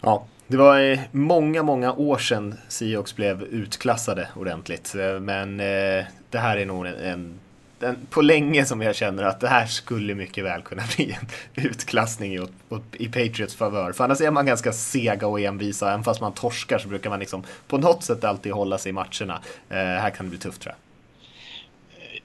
[0.00, 4.94] Ja, det var eh, många, många år sedan Seahawks blev utklassade ordentligt.
[4.94, 7.40] Eh, men eh, det här är nog en, en
[7.78, 11.16] den, på länge som jag känner att det här skulle mycket väl kunna bli
[11.54, 12.46] en utklassning i,
[12.92, 13.92] i Patriots favör.
[13.92, 15.88] För annars är man ganska sega och envisa.
[15.88, 18.92] Även fast man torskar så brukar man liksom på något sätt alltid hålla sig i
[18.92, 19.40] matcherna.
[19.70, 20.80] Eh, här kan det bli tufft tror jag.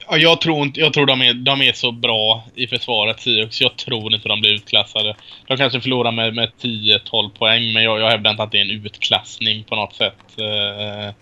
[0.09, 3.61] Ja, jag tror, inte, jag tror de, är, de är så bra i försvaret, Seahawks.
[3.61, 5.15] Jag tror inte de blir utklassade.
[5.47, 8.61] De kanske förlorar med, med 10-12 poäng, men jag, jag hävdar inte att det är
[8.61, 10.37] en utklassning på något sätt.
[10.37, 11.13] Eh,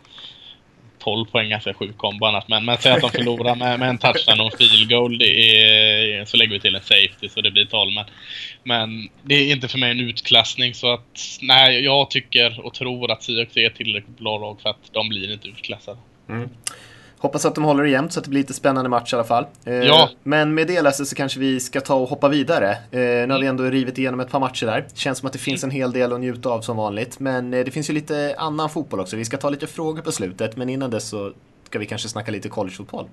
[0.99, 2.43] 12 poäng är sjuk kombo annars.
[2.47, 5.17] Men, men säg att de förlorar med, med en touchdown och en field goal.
[5.17, 7.91] Det är, så lägger vi till en safety så det blir 12.
[7.93, 8.05] Men,
[8.63, 10.73] men det är inte för mig en utklassning.
[10.73, 14.69] Så att nej, jag tycker och tror att Seahawks är ett tillräckligt bra lag för
[14.69, 15.97] att de blir inte utklassade.
[16.29, 16.49] Mm.
[17.21, 19.25] Hoppas att de håller det jämnt så att det blir lite spännande match i alla
[19.25, 19.45] fall.
[19.65, 20.09] Eh, ja.
[20.23, 22.71] Men med det Lasse så kanske vi ska ta och hoppa vidare.
[22.71, 24.85] Eh, nu har vi ändå rivit igenom ett par matcher där.
[24.93, 27.19] Känns som att det finns en hel del att njuta av som vanligt.
[27.19, 29.15] Men eh, det finns ju lite annan fotboll också.
[29.15, 31.31] Vi ska ta lite frågor på slutet men innan dess så
[31.65, 33.07] ska vi kanske snacka lite collegefotboll.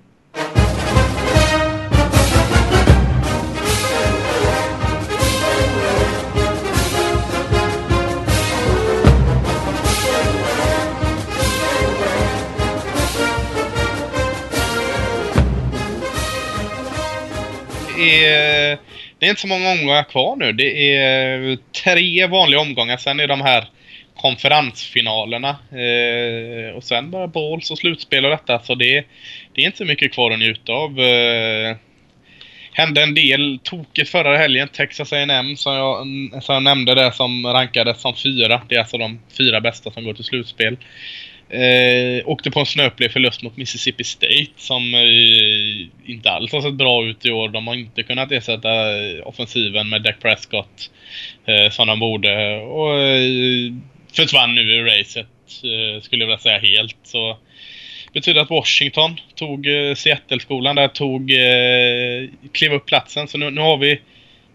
[17.99, 18.79] Är,
[19.19, 20.53] det är inte så många omgångar kvar nu.
[20.53, 22.97] Det är tre vanliga omgångar.
[22.97, 23.69] Sen är de här
[24.17, 25.57] konferensfinalerna.
[25.71, 28.59] Eh, och sen bara balls och slutspel och detta.
[28.63, 29.05] Så det,
[29.55, 31.01] det är inte så mycket kvar att njuta av.
[31.01, 31.77] Eh,
[32.73, 34.69] hände en del tokigt förra helgen.
[34.69, 35.97] Texas A&M som jag,
[36.43, 38.63] som jag nämnde det som rankades som fyra.
[38.69, 40.77] Det är alltså de fyra bästa som går till slutspel.
[41.49, 46.75] Eh, åkte på en snöplig förlust mot Mississippi State som eh, inte alls har sett
[46.75, 47.49] bra ut i år.
[47.49, 50.91] De har inte kunnat ersätta eh, offensiven med Dak Prescott
[51.47, 52.57] eh, som de borde.
[52.57, 53.73] Och eh,
[54.13, 55.27] försvann nu i racet
[55.65, 56.97] eh, skulle jag vilja säga helt.
[57.03, 57.39] Så
[58.13, 63.29] betyder att Washington tog eh, Seattle-skolan där, tog, eh, klev upp platsen.
[63.29, 64.01] Så nu, nu har vi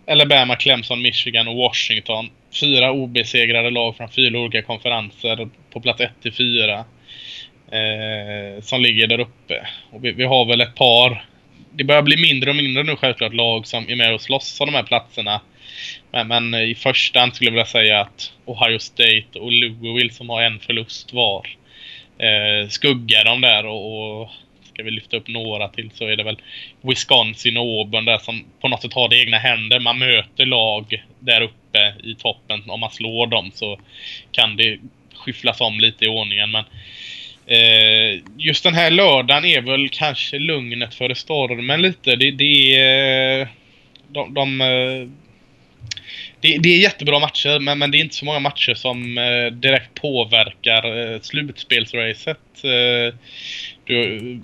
[0.07, 2.29] Alabama, Clemson, Michigan och Washington
[2.59, 6.85] fyra obesegrade lag från fyra olika konferenser på plats 1 till 4.
[7.71, 9.67] Eh, som ligger där uppe.
[9.91, 11.25] Och vi, vi, har väl ett par,
[11.71, 14.65] det börjar bli mindre och mindre nu självklart lag som är med och slåss om
[14.65, 15.41] de här platserna.
[16.11, 20.13] Men, men eh, i första hand skulle jag vilja säga att Ohio State och Louisville
[20.13, 21.47] som har en förlust var
[22.17, 24.29] eh, skuggar de där och, och
[24.73, 26.37] ska vi lyfta upp några till så är det väl
[26.81, 29.79] Wisconsin och Auburn där som på något sätt har det egna händer.
[29.79, 32.69] Man möter lag där uppe i toppen.
[32.69, 33.79] Om man slår dem så
[34.31, 34.79] kan det
[35.15, 36.51] skyfflas om lite i ordningen.
[36.51, 36.65] Men
[37.45, 42.15] eh, just den här lördagen är väl kanske lugnet före stormen lite.
[42.15, 43.41] Det, det är...
[43.41, 43.47] Eh,
[44.07, 45.07] de, de eh,
[46.41, 49.45] det, det, är jättebra matcher, men, men det är inte så många matcher som eh,
[49.45, 52.63] direkt påverkar eh, slutspelsracet.
[52.63, 53.15] Eh,
[53.85, 54.39] du,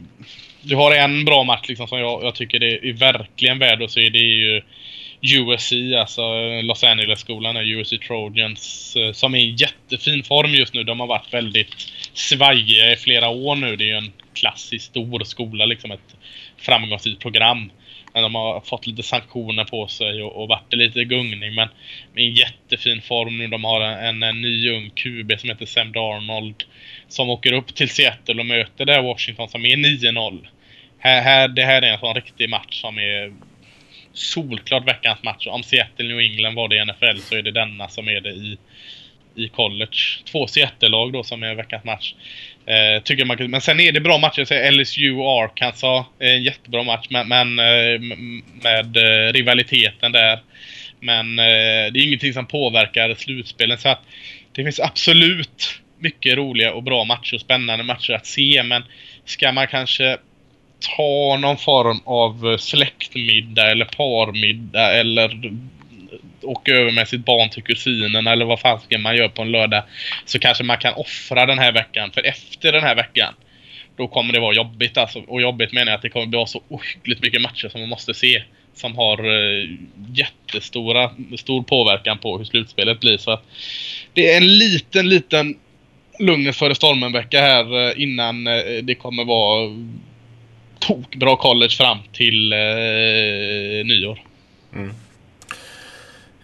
[0.61, 3.91] du har en bra match liksom som jag, jag tycker det är verkligen värd att
[3.91, 4.09] se.
[4.09, 4.61] Det är ju
[5.21, 6.21] USC, alltså
[6.61, 10.83] Los Angeles-skolan, USC Trojans, eh, som är i jättefin form just nu.
[10.83, 13.75] De har varit väldigt svajiga i flera år nu.
[13.75, 16.15] Det är ju en klassisk stor skola, liksom ett
[16.57, 17.71] framgångsrikt program.
[18.13, 21.55] Men de har fått lite sanktioner på sig och, och varit lite gungning.
[21.55, 21.69] Men
[22.15, 23.47] i jättefin form nu.
[23.47, 26.63] De har en, en ny ung QB som heter Sam Darnold.
[27.09, 30.47] Som åker upp till Seattle och möter det Washington som är 9-0.
[30.99, 33.33] Här, här, det här är en sån riktig match som är
[34.13, 35.47] solklart veckans match.
[35.47, 38.29] Om Seattle New England var det i NFL så är det denna som är det
[38.29, 38.57] i,
[39.35, 39.97] i college.
[40.31, 42.13] Två Seattle-lag då som är veckans match.
[42.65, 44.71] Eh, tycker man, men sen är det bra matcher.
[44.71, 47.07] LSU och Arkansas är en jättebra match.
[47.09, 47.99] Men, men eh,
[48.63, 50.39] med eh, rivaliteten där.
[50.99, 53.77] Men eh, det är ingenting som påverkar slutspelen.
[53.77, 54.01] Så att
[54.51, 58.63] det finns absolut mycket roliga och bra matcher och spännande matcher att se.
[58.63, 58.83] Men
[59.25, 60.17] ska man kanske
[60.79, 65.51] ta någon form av eh, släktmiddag eller parmiddag eller
[66.41, 69.51] åka över med sitt barn till kusinen eller vad fan ska man göra på en
[69.51, 69.83] lördag.
[70.25, 72.11] Så kanske man kan offra den här veckan.
[72.11, 73.33] För efter den här veckan
[73.97, 75.19] då kommer det vara jobbigt alltså.
[75.19, 78.13] Och jobbigt menar jag att det kommer vara så ohyggligt mycket matcher som man måste
[78.13, 78.43] se.
[78.73, 79.69] Som har eh,
[80.13, 83.17] jättestora stor påverkan på hur slutspelet blir.
[83.17, 83.43] Så att
[84.13, 85.57] det är en liten, liten
[86.19, 88.53] lugnet före stormen-vecka här eh, innan eh,
[88.83, 89.69] det kommer vara
[90.79, 94.19] tokbra college fram till eh, nyår.
[94.75, 94.93] Mm.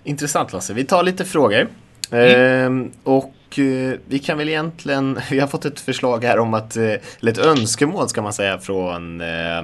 [0.04, 0.74] Intressant Lasse.
[0.74, 1.68] Vi tar lite frågor.
[2.12, 2.82] Mm.
[2.84, 3.34] Eh, och
[4.06, 6.84] vi kan väl egentligen, vi har fått ett förslag här om att, eh,
[7.22, 9.64] eller ett önskemål ska man säga från, eh,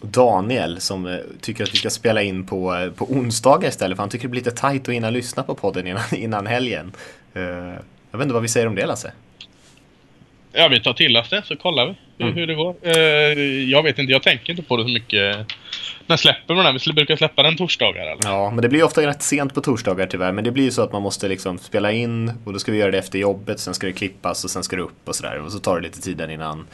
[0.00, 4.24] Daniel som tycker att vi ska spela in på, på onsdagar istället för han tycker
[4.24, 6.92] det blir lite tajt att hinna lyssna på podden innan, innan helgen.
[8.10, 9.12] Jag vet inte vad vi säger om det Lasse?
[10.56, 11.94] Ja, vi tar till oss det så kollar vi
[12.24, 12.46] hur, Mm.
[12.48, 12.74] det går.
[12.82, 12.92] Eh,
[13.70, 15.46] jag vet inte, jag tänker inte på det så mycket.
[16.06, 16.78] När släpper man den?
[16.86, 18.18] Vi brukar släppa den torsdagar eller?
[18.24, 20.32] Ja, men det blir ofta rätt sent på torsdagar tyvärr.
[20.32, 22.78] Men det blir ju så att man måste liksom spela in och då ska vi
[22.78, 23.60] göra det efter jobbet.
[23.60, 25.40] Sen ska det klippas och sen ska det upp och sådär.
[25.40, 26.66] Och så tar det lite tid innan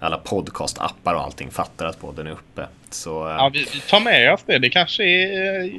[0.00, 2.66] alla podcast-appar och allting fattar att podden är uppe.
[2.90, 4.58] Så, eh, Ja, vi, vi tar med oss det.
[4.58, 5.70] Det kanske är eh,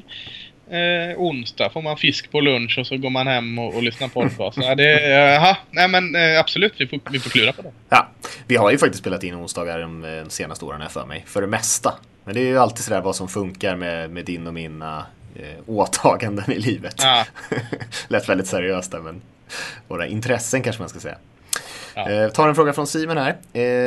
[1.18, 1.70] onsdag.
[1.70, 4.58] Får man fisk på lunch och så går man hem och, och lyssnar på podcast.
[4.62, 6.74] Ja, det, jaha, nej men eh, absolut.
[6.78, 7.72] Vi får, vi får klura på det.
[7.90, 8.08] Ja,
[8.48, 11.24] vi har ju faktiskt spelat in onsdagar de, eh, senaste åren för mig.
[11.28, 11.94] För det mesta.
[12.24, 15.06] Men det är ju alltid sådär vad som funkar med, med din och mina
[15.36, 16.96] eh, åtaganden i livet.
[16.98, 17.26] Ja.
[18.08, 19.22] Lät väldigt seriöst där men
[19.88, 21.18] våra intressen kanske man ska säga.
[21.98, 22.10] Ja.
[22.10, 23.38] Eh, tar en fråga från Simon här.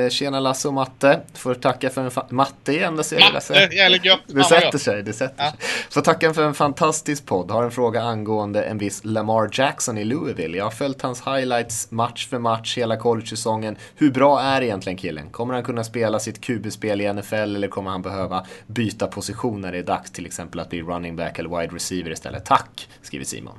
[0.04, 1.20] Eh, tjena Lasse och Matte.
[1.34, 4.20] Får tacka för en Matte igen, det ser Matte, jävligt gött.
[4.26, 5.50] Det sätter sig, det sätter Ja.
[5.50, 5.58] sig.
[5.90, 7.50] Får tacka för en fantastisk podd.
[7.50, 10.56] Har en fråga angående en viss Lamar Jackson i Louisville.
[10.56, 13.76] Jag har följt hans highlights match för match hela college-säsongen.
[13.96, 15.30] Hur bra är egentligen killen?
[15.30, 19.72] Kommer han kunna spela sitt QB-spel i NFL eller kommer han behöva byta position när
[19.72, 22.44] det är dags till exempel att bli running back eller wide receiver istället?
[22.44, 23.58] Tack, skriver Simon.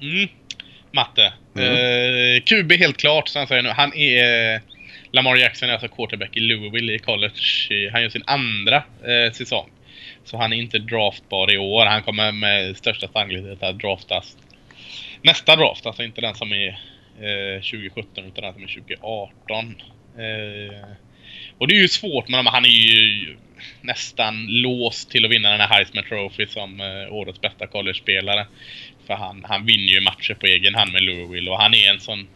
[0.00, 0.28] Mm.
[0.94, 1.32] Matte.
[1.58, 3.68] Eh, QB helt klart, som han säger nu.
[3.68, 4.60] Han är...
[5.12, 7.90] Lamar Jackson är alltså quarterback i Louisville i college.
[7.92, 9.70] Han gör sin andra eh, säsong.
[10.24, 11.86] Så han är inte draftbar i år.
[11.86, 14.36] Han kommer med största sannolikhet att draftas
[15.22, 15.86] nästa draft.
[15.86, 16.68] Alltså inte den som är
[17.20, 19.74] eh, 2017 utan den som är 2018.
[20.18, 20.88] Eh,
[21.58, 22.52] och det är ju svårt med honom.
[22.52, 23.36] Han är ju
[23.80, 28.46] nästan låst till att vinna den här Heisman Trophy som eh, årets bästa college-spelare.
[29.06, 32.00] För han, han vinner ju matcher på egen hand med Louisville och han är en
[32.00, 32.28] sån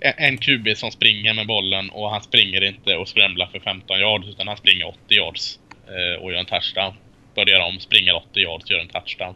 [0.00, 4.28] en- QB som springer med bollen och han springer inte och skrämlar för 15 yards
[4.28, 6.94] utan han springer 80 yards eh, och gör en touchdown.
[7.34, 9.34] Börjar om, springer 80 yards, gör en touchdown.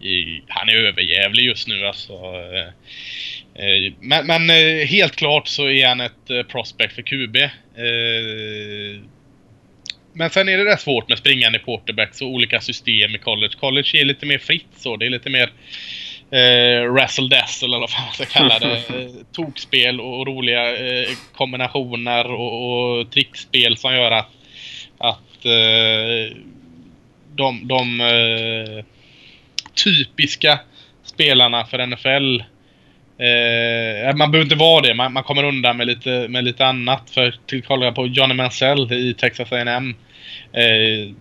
[0.00, 2.12] I, han är överjävlig just nu alltså.
[2.12, 2.68] Eh,
[3.64, 7.36] eh, men men eh, helt klart så är han ett eh, prospect för QB.
[7.36, 9.02] Eh,
[10.16, 13.52] men sen är det rätt svårt med springande quarterbacks och olika system i college.
[13.60, 14.96] College är lite mer fritt så.
[14.96, 15.52] Det är lite mer
[16.30, 18.82] eh, razzle dazzle eller vad fan man ska kalla det.
[19.32, 24.30] Tokspel och, och roliga eh, kombinationer och, och trickspel som gör att,
[24.98, 26.36] att eh,
[27.34, 28.84] de, de eh,
[29.84, 30.60] typiska
[31.04, 32.42] spelarna för NFL
[33.18, 34.94] Eh, man behöver inte vara det.
[34.94, 37.10] Man, man kommer undan med lite, med lite annat.
[37.10, 39.94] För till kolla på Johnny Mansell i Texas A&M
[40.52, 41.14] eh,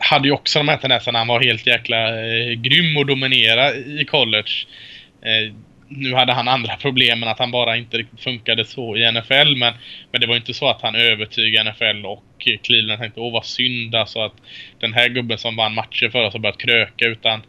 [0.00, 1.18] hade ju också de här tendenserna.
[1.18, 4.52] Han var helt jäkla eh, grym och dominera i college.
[5.22, 5.54] Eh,
[5.88, 9.56] nu hade han andra problem än att han bara inte funkade så i NFL.
[9.56, 9.74] Men,
[10.12, 13.46] men det var inte så att han övertygade NFL och eh, Cleveland tänkte åh vad
[13.46, 14.34] synd alltså att
[14.80, 17.06] den här gubben som vann matcher för oss har börjat kröka.
[17.06, 17.42] Utan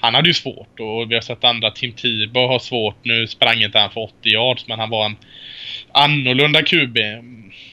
[0.00, 2.96] han hade ju svårt och vi har sett andra Tim Tebow har svårt.
[3.02, 5.16] Nu sprang inte han för 80 yards men han var en
[5.92, 6.98] annorlunda QB.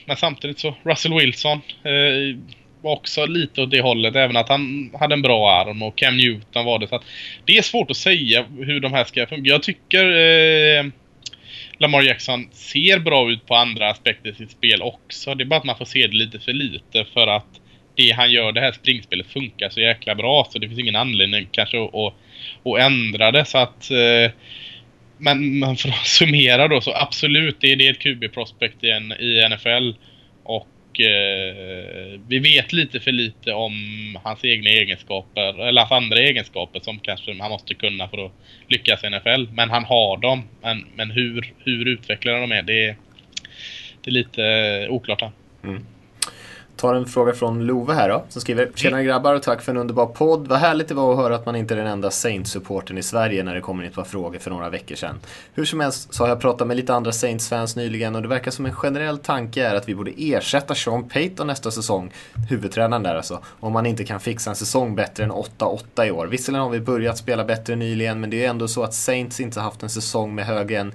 [0.06, 2.36] Men samtidigt så Russell Wilson eh,
[2.84, 4.16] var också lite åt det hållet.
[4.16, 6.88] Även att han hade en bra arm och Cam Newton var det.
[6.88, 7.04] Så att
[7.44, 9.54] det är svårt att säga hur de här ska fungera.
[9.54, 10.84] Jag tycker eh,
[11.78, 15.34] Lamar Jackson ser bra ut på andra aspekter i sitt spel också.
[15.34, 17.60] Det är bara att man får se det lite för lite för att
[17.96, 20.48] det han gör, det här springspelet, funkar så jäkla bra.
[20.50, 22.14] Så det finns ingen anledning kanske att, att,
[22.64, 23.44] att ändra det.
[23.44, 23.90] Så att...
[23.90, 24.30] Eh,
[25.18, 29.12] men, men för att summera då så absolut, det är det ett QB-prospect i, en,
[29.12, 29.92] i NFL.
[30.94, 33.72] Och eh, vi vet lite för lite om
[34.22, 38.32] hans egna egenskaper, eller hans andra egenskaper som kanske han måste kunna för att
[38.68, 39.52] lyckas i NFL.
[39.52, 40.42] Men han har dem.
[40.62, 42.96] Men, men hur, hur utvecklade de är, det är,
[44.02, 45.20] det är lite oklart.
[45.20, 45.30] Här.
[45.64, 45.86] Mm.
[46.76, 49.78] Tar en fråga från Love här då, som skriver Tjena grabbar och tack för en
[49.78, 50.48] underbar podd.
[50.48, 53.42] Vad härligt det var att höra att man inte är den enda Saints-supporten i Sverige
[53.44, 55.18] när det kommer in ett par frågor för några veckor sedan.
[55.54, 58.50] Hur som helst så har jag pratat med lite andra Saints-fans nyligen och det verkar
[58.50, 62.12] som en generell tanke är att vi borde ersätta Sean Payton nästa säsong,
[62.50, 66.26] huvudtränaren där alltså, om man inte kan fixa en säsong bättre än 8-8 i år.
[66.26, 69.60] Visserligen har vi börjat spela bättre nyligen, men det är ändå så att Saints inte
[69.60, 70.92] haft en säsong med högre än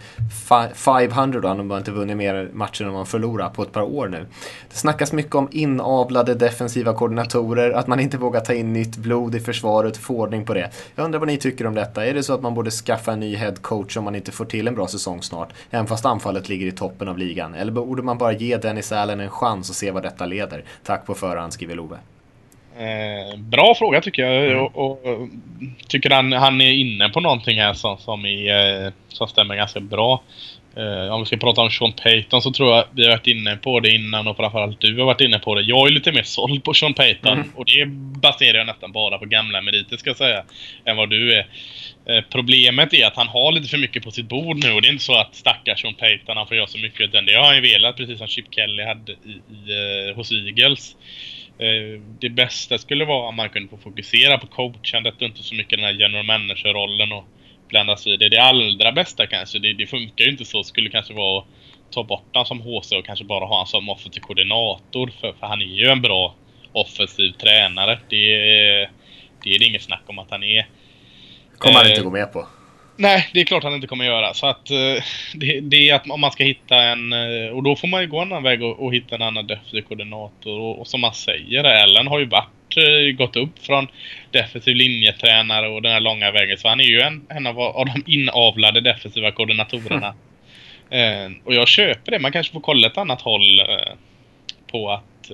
[0.48, 3.82] fi- 500 då, de har inte vunnit mer matcher än man förlorar på ett par
[3.82, 4.26] år nu.
[4.70, 9.36] Det snackas mycket om inavlade defensiva koordinatorer, att man inte vågar ta in nytt blod
[9.36, 10.70] i försvaret få ordning på det.
[10.96, 12.06] Jag undrar vad ni tycker om detta.
[12.06, 14.68] Är det så att man borde skaffa en ny headcoach om man inte får till
[14.68, 17.54] en bra säsong snart, även fast anfallet ligger i toppen av ligan?
[17.54, 20.64] Eller borde man bara ge Dennis Allen en chans och se vad detta leder?
[20.84, 21.98] Tack på förhand, skriver Love.
[22.78, 24.52] Eh, bra fråga tycker jag.
[24.52, 24.64] Mm.
[24.64, 25.28] Och, och, och,
[25.88, 29.80] tycker han, han är inne på någonting här som, som, är, eh, som stämmer ganska
[29.80, 30.22] bra.
[30.76, 33.56] Eh, om vi ska prata om Sean Payton så tror jag vi har varit inne
[33.56, 35.62] på det innan och framförallt du har varit inne på det.
[35.62, 37.52] Jag är lite mer såld på Sean Payton mm.
[37.56, 37.86] och det
[38.22, 40.44] baserar jag nästan bara på gamla meriter ska jag säga.
[40.86, 41.48] Än vad du är.
[42.06, 44.88] Eh, problemet är att han har lite för mycket på sitt bord nu och det
[44.88, 47.46] är inte så att stackars Sean Payton han får göra så mycket utan det har
[47.46, 50.96] han ju velat precis som Chip Kelly hade i, i, uh, hos Eagles.
[51.62, 55.56] Uh, det bästa skulle vara om man kunde få fokusera på coachandet och inte så
[55.56, 57.26] mycket den här general manager-rollen och
[57.70, 58.30] blanda sig i det.
[58.30, 61.48] Det allra bästa kanske, det, det funkar ju inte så, skulle kanske vara att
[61.92, 65.48] ta bort honom som HC och kanske bara ha honom som offensiv koordinator för, för
[65.48, 66.36] han är ju en bra
[66.72, 68.00] offensiv tränare.
[68.10, 68.26] Det,
[69.44, 70.68] det är det inget snack om att han är.
[71.58, 72.48] kommer han inte eh, gå med på.
[73.02, 74.34] Nej, det är klart han inte kommer göra.
[74.34, 77.14] Så att uh, det, det, är att om man ska hitta en...
[77.14, 79.48] Uh, och då får man ju gå en annan väg och, och hitta en annan
[79.48, 80.60] defensiv koordinator.
[80.60, 83.88] Och, och, som man säger, Ellen har ju varit, uh, gått upp från
[84.32, 86.58] defensiv linjetränare och den här långa vägen.
[86.58, 90.14] Så han är ju en, en av, av de inavlade defensiva koordinatorerna.
[90.90, 91.36] Mm.
[91.46, 92.20] och jag köper det.
[92.20, 93.62] Man kanske får kolla ett annat håll
[94.72, 95.32] på att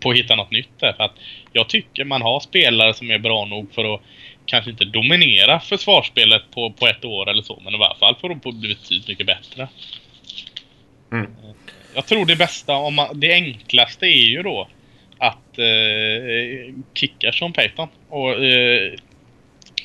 [0.00, 0.92] på att hitta något nytt där.
[0.92, 1.14] För att
[1.52, 4.00] jag tycker man har spelare som är bra nog för att
[4.48, 8.30] kanske inte dominera försvarsspelet på, på ett år eller så, men i alla fall för
[8.30, 9.68] att bli betydligt mycket bättre.
[11.12, 11.30] Mm.
[11.94, 14.68] Jag tror det bästa, om man, det enklaste är ju då
[15.18, 18.92] att eh, kicka Sean Payton och eh,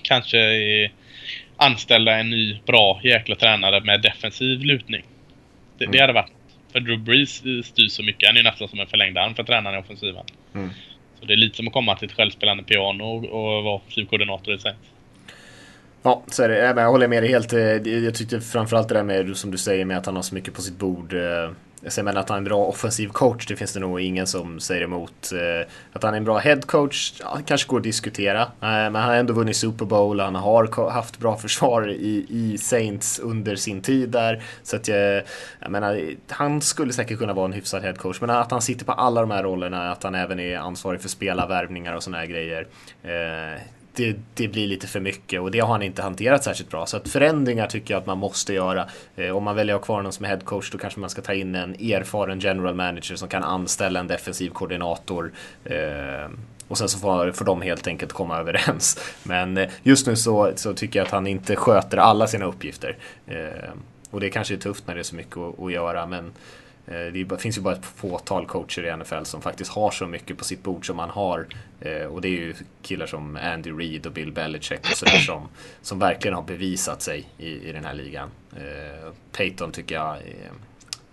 [0.03, 0.91] kanske eh,
[1.57, 5.03] anställa en ny bra jäkla tränare med defensiv lutning.
[5.78, 5.91] Det, mm.
[5.91, 6.32] det hade varit
[6.72, 8.30] för Drew Brees styr så mycket.
[8.30, 10.26] Han är nästan som en förlängd arm för tränaren i offensiven.
[10.55, 10.70] Mm.
[11.24, 14.53] Så det är lite som att komma till ett självspelande piano och, och vara flygkoordinator
[14.53, 14.74] i sig.
[16.01, 16.57] Ja, så är det.
[16.57, 17.53] Jag håller med dig helt.
[17.53, 20.36] Eh, jag tyckte framförallt det där med, som du säger, med att han har så
[20.36, 21.13] mycket på sitt bord.
[21.13, 21.51] Eh,
[21.84, 24.27] Eh, jag menar att han är en bra offensiv coach, det finns det nog ingen
[24.27, 25.31] som säger emot.
[25.31, 28.41] Eh, att han är en bra head coach, ja, kanske går att diskutera.
[28.41, 32.57] Eh, men han har ändå vunnit Super Bowl, han har haft bra försvar i, i
[32.57, 34.43] Saints under sin tid där.
[34.63, 35.23] Så att jag,
[35.59, 38.21] jag menar, han skulle säkert kunna vara en hyfsad head coach.
[38.21, 41.09] Men att han sitter på alla de här rollerna, att han även är ansvarig för
[41.09, 42.67] spelarvärvningar och sådana här grejer
[43.95, 46.85] det, det, blir lite för mycket och det har han inte hanterat särskilt bra.
[46.85, 48.87] Så att förändringar tycker jag att man måste göra.
[49.15, 51.21] Eh, om man väljer att ha kvar någon som är headcoach då kanske man ska
[51.21, 55.31] ta in en erfaren general manager som kan anställa en defensiv koordinator.
[55.65, 56.29] Eh,
[56.67, 58.99] och sen så får, får de helt enkelt komma överens.
[59.23, 62.97] Men eh, just nu så, så tycker jag att han inte sköter alla sina uppgifter.
[63.27, 63.71] Eh,
[64.09, 66.05] och det kanske är tufft när det är så mycket att, att göra.
[66.05, 66.31] Men Eh,
[66.86, 70.43] det finns ju bara ett fåtal coacher i NFL som faktiskt har så mycket på
[70.43, 71.47] sitt bord som man har.
[71.81, 75.47] Eh, och det är ju killar som Andy Reid och Bill Belichick och sådär som,
[75.81, 78.31] som verkligen har bevisat sig i, i den här ligan.
[78.55, 80.17] Eh, Peyton tycker jag,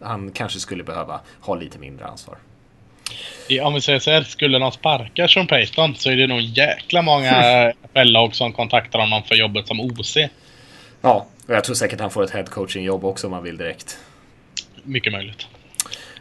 [0.02, 2.36] han kanske skulle behöva ha lite mindre ansvar.
[3.62, 7.02] Om vi säger så här, skulle de sparka Sean Payton så är det nog jäkla
[7.02, 7.32] många
[7.82, 10.16] NFL-lag som kontaktar honom för jobbet som OC.
[11.00, 13.98] Ja, och jag tror säkert han får ett headcoaching-jobb också om han vill direkt.
[14.82, 15.46] Mycket möjligt.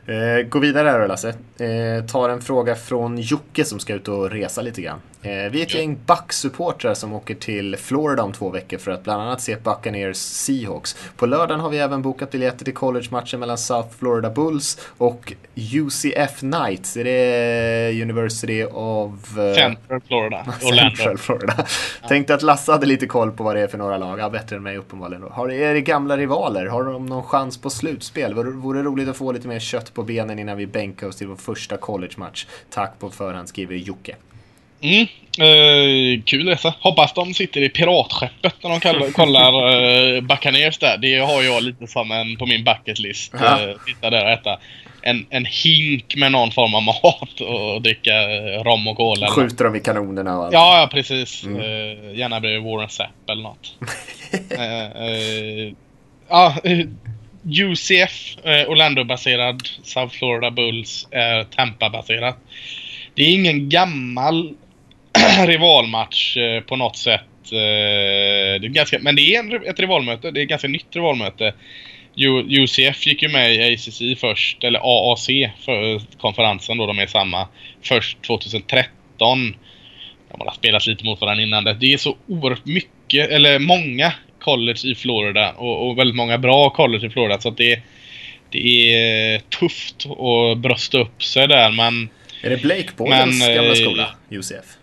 [0.10, 1.30] Eh, gå vidare här då Lasse.
[1.57, 4.99] Eh, tar en fråga från Jocke som ska ut och resa lite grann.
[5.22, 9.03] Eh, vi är ett gäng Bucks-supportrar som åker till Florida om två veckor för att
[9.03, 10.95] bland annat se Buccaneers Seahawks.
[11.17, 16.39] På lördagen har vi även bokat biljetter till college-matchen mellan South Florida Bulls och UCF
[16.39, 16.97] Knights.
[16.97, 19.38] Är det University of...
[19.38, 19.53] Uh...
[19.53, 20.45] Central Florida.
[20.59, 21.53] Central Florida.
[22.01, 22.07] Ja.
[22.07, 24.20] Tänkte att Lasse hade lite koll på vad det är för några lag.
[24.20, 25.24] Ja, bättre än mig uppenbarligen.
[25.24, 26.65] Har, är det gamla rivaler?
[26.65, 28.34] Har de någon chans på slutspel?
[28.34, 31.28] Vore, vore roligt att få lite mer kött på benen innan vi bänkar oss till
[31.28, 32.47] vår första college-match.
[32.70, 34.15] Tack på förhand, skriver Jocke.
[34.82, 35.08] Mm,
[35.38, 36.74] eh, kul resa.
[36.80, 39.70] Hoppas de sitter i piratskeppet när de kollar, kollar
[40.16, 40.98] eh, Buccaneers där.
[40.98, 43.34] Det har jag lite som en på min bucketlist.
[43.40, 43.62] Ja.
[43.62, 44.60] Eh, sitta där och äta
[45.02, 49.28] en, en hink med någon form av mat och dricka eh, rom och cola.
[49.28, 50.54] Skjuter de i kanonerna och allt.
[50.54, 51.44] Ja, ja precis.
[51.44, 51.60] Mm.
[51.60, 53.78] Eh, gärna blir Warren Zapp eller något.
[54.52, 55.74] eh, eh,
[56.30, 56.56] ja,
[57.44, 59.62] UCF, Orlando-baserad.
[59.84, 62.38] South Florida Bulls är Tampa-baserat.
[63.14, 64.54] Det är ingen gammal
[65.45, 67.22] rivalmatch eh, på något sätt.
[67.51, 70.32] Eh, det är ganska, men det är en, ett rivalmöte.
[70.32, 71.53] Det är ett ganska nytt rivalmöte.
[72.49, 75.28] UCF gick ju med i ACC först, eller AAC
[75.66, 77.47] för konferensen då, de är samma.
[77.82, 79.55] Först 2013.
[80.32, 81.74] De har spelat lite mot varandra innan det.
[81.74, 86.70] Det är så oerhört mycket, eller många college i Florida och, och väldigt många bra
[86.70, 87.82] college i Florida så att det,
[88.49, 92.10] det är tufft att brösta upp sig där men...
[92.41, 94.79] Är det Blake Bortles gamla skola, UCF?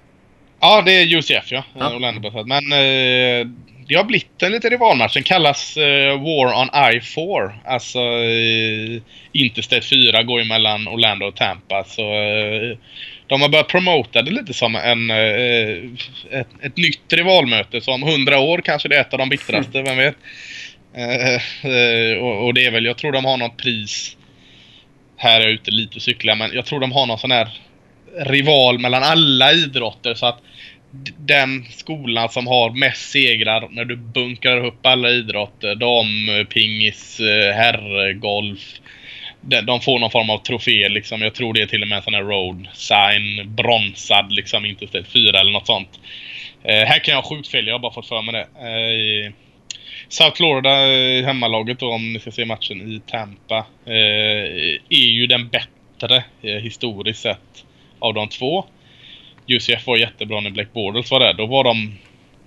[0.61, 1.65] Ja, det är UCF ja.
[1.75, 1.99] ja.
[2.47, 3.47] Men eh,
[3.89, 5.15] det har blivit en liten rivalmatch.
[5.15, 7.53] Den kallas uh, War on I-4.
[7.65, 9.03] Alltså uh,
[9.33, 11.85] Interstate 4 går ju mellan Orlando och Tampa.
[11.85, 12.77] Så uh,
[13.27, 15.93] de har börjat promota det lite som en, uh,
[16.31, 17.81] ett, ett nytt rivalmöte.
[17.81, 20.17] Så om hundra år kanske det är ett av de bittraste, vem vet.
[22.21, 24.17] Och, och, det är väl, jag tror de har något pris.
[25.17, 27.49] Här är jag ute lite och cyklar, men jag tror de har någon sån här
[28.17, 30.15] rival mellan alla idrotter.
[30.15, 30.39] Så att
[31.19, 35.75] den skolan som har mest segrar när du bunkrar upp alla idrotter.
[35.75, 38.81] Dam, pingis, eh, herrgolf.
[39.41, 41.23] De får någon form av trofé liksom.
[41.23, 43.55] Jag tror det är till och med en sån här road sign.
[43.55, 44.65] Bronsad liksom.
[44.65, 46.01] Inte ställt fyra eller något sånt.
[46.63, 47.67] Eh, här kan jag ha sjukt fel.
[47.67, 48.47] Jag har bara fått för mig det.
[48.69, 49.33] Eh,
[50.09, 55.27] South Florida, eh, hemmalaget då, om ni ska se matchen i Tampa, eh, är ju
[55.27, 57.65] den bättre eh, historiskt sett
[57.99, 58.65] av de två.
[59.49, 61.35] UCF var jättebra när Black Bortles var där.
[61.35, 61.93] Då var de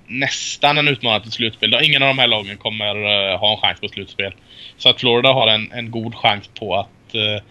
[0.08, 1.80] nästan en utmanare till slutspel.
[1.84, 4.34] Ingen av de här lagen kommer uh, ha en chans på slutspel.
[4.78, 7.42] Så att Florida har en, en god chans på att uh,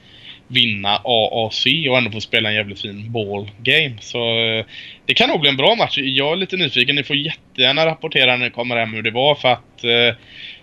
[0.49, 3.97] vinna AAC och ändå få spela en jävligt fin ball game.
[4.01, 4.65] Så uh,
[5.07, 5.99] det kan nog bli en bra match.
[5.99, 6.97] Jag är lite nyfiken.
[6.97, 9.85] Ni får jättegärna rapportera när ni kommer hem hur det var för att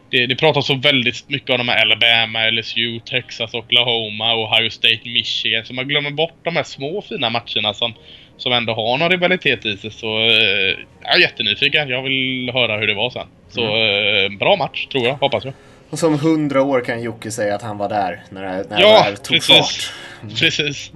[0.10, 5.02] det, det pratas så väldigt mycket om de här Alabama, LSU, Texas, Oklahoma, Ohio State,
[5.04, 5.66] Michigan.
[5.66, 7.94] Så man glömmer bort de här små fina matcherna som
[8.38, 9.92] som ändå har någon rivalitet i sig.
[9.92, 11.90] Så eh, jag är jättenyfiken.
[11.90, 13.28] Jag vill höra hur det var sen.
[13.50, 14.34] Så mm.
[14.34, 15.54] eh, bra match tror jag, hoppas jag.
[15.90, 18.88] Och som hundra år kan Jocke säga att han var där när det, när ja,
[18.88, 19.58] det här tog precis.
[19.58, 19.94] fart.
[20.22, 20.36] Mm.
[20.40, 20.92] Precis.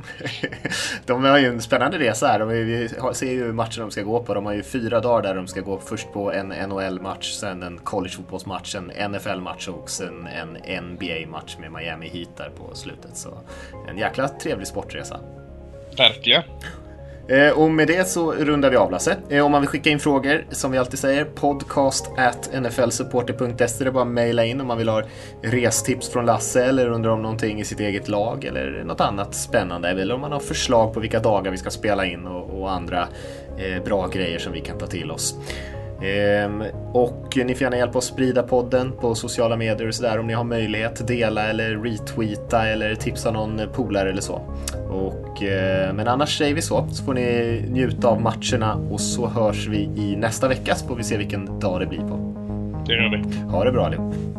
[1.05, 2.39] de har ju en spännande resa här.
[2.39, 4.33] De vi ser ju matchen de ska gå på.
[4.33, 7.77] De har ju fyra dagar där de ska gå först på en NHL-match, sen en
[7.77, 13.17] collegefotbollsmatch, en NFL-match och sen en NBA-match med Miami Heat där på slutet.
[13.17, 13.37] Så
[13.89, 15.19] en jäkla trevlig sportresa.
[15.97, 16.43] Verkligen.
[17.29, 19.17] Eh, och med det så rundar vi av Lasse.
[19.29, 23.83] Eh, om man vill skicka in frågor, som vi alltid säger, podcast at nflsupporter.se.
[23.83, 25.03] Det är bara att mejla in om man vill ha
[25.41, 29.89] restips från Lasse eller undrar om någonting i sitt eget lag eller något annat spännande.
[29.89, 33.07] Eller om man har förslag på vilka dagar vi ska spela in och, och andra
[33.57, 35.35] eh, bra grejer som vi kan ta till oss.
[36.01, 40.27] Ehm, och ni får gärna hjälpa oss sprida podden på sociala medier och sådär om
[40.27, 41.07] ni har möjlighet.
[41.07, 44.41] Dela eller retweeta eller tipsa någon polare eller så.
[44.89, 49.27] Och, eh, men annars säger vi så, så får ni njuta av matcherna och så
[49.27, 52.35] hörs vi i nästa vecka så får vi se vilken dag det blir på.
[52.87, 53.39] Det gör vi.
[53.51, 54.38] Ha det bra allihop.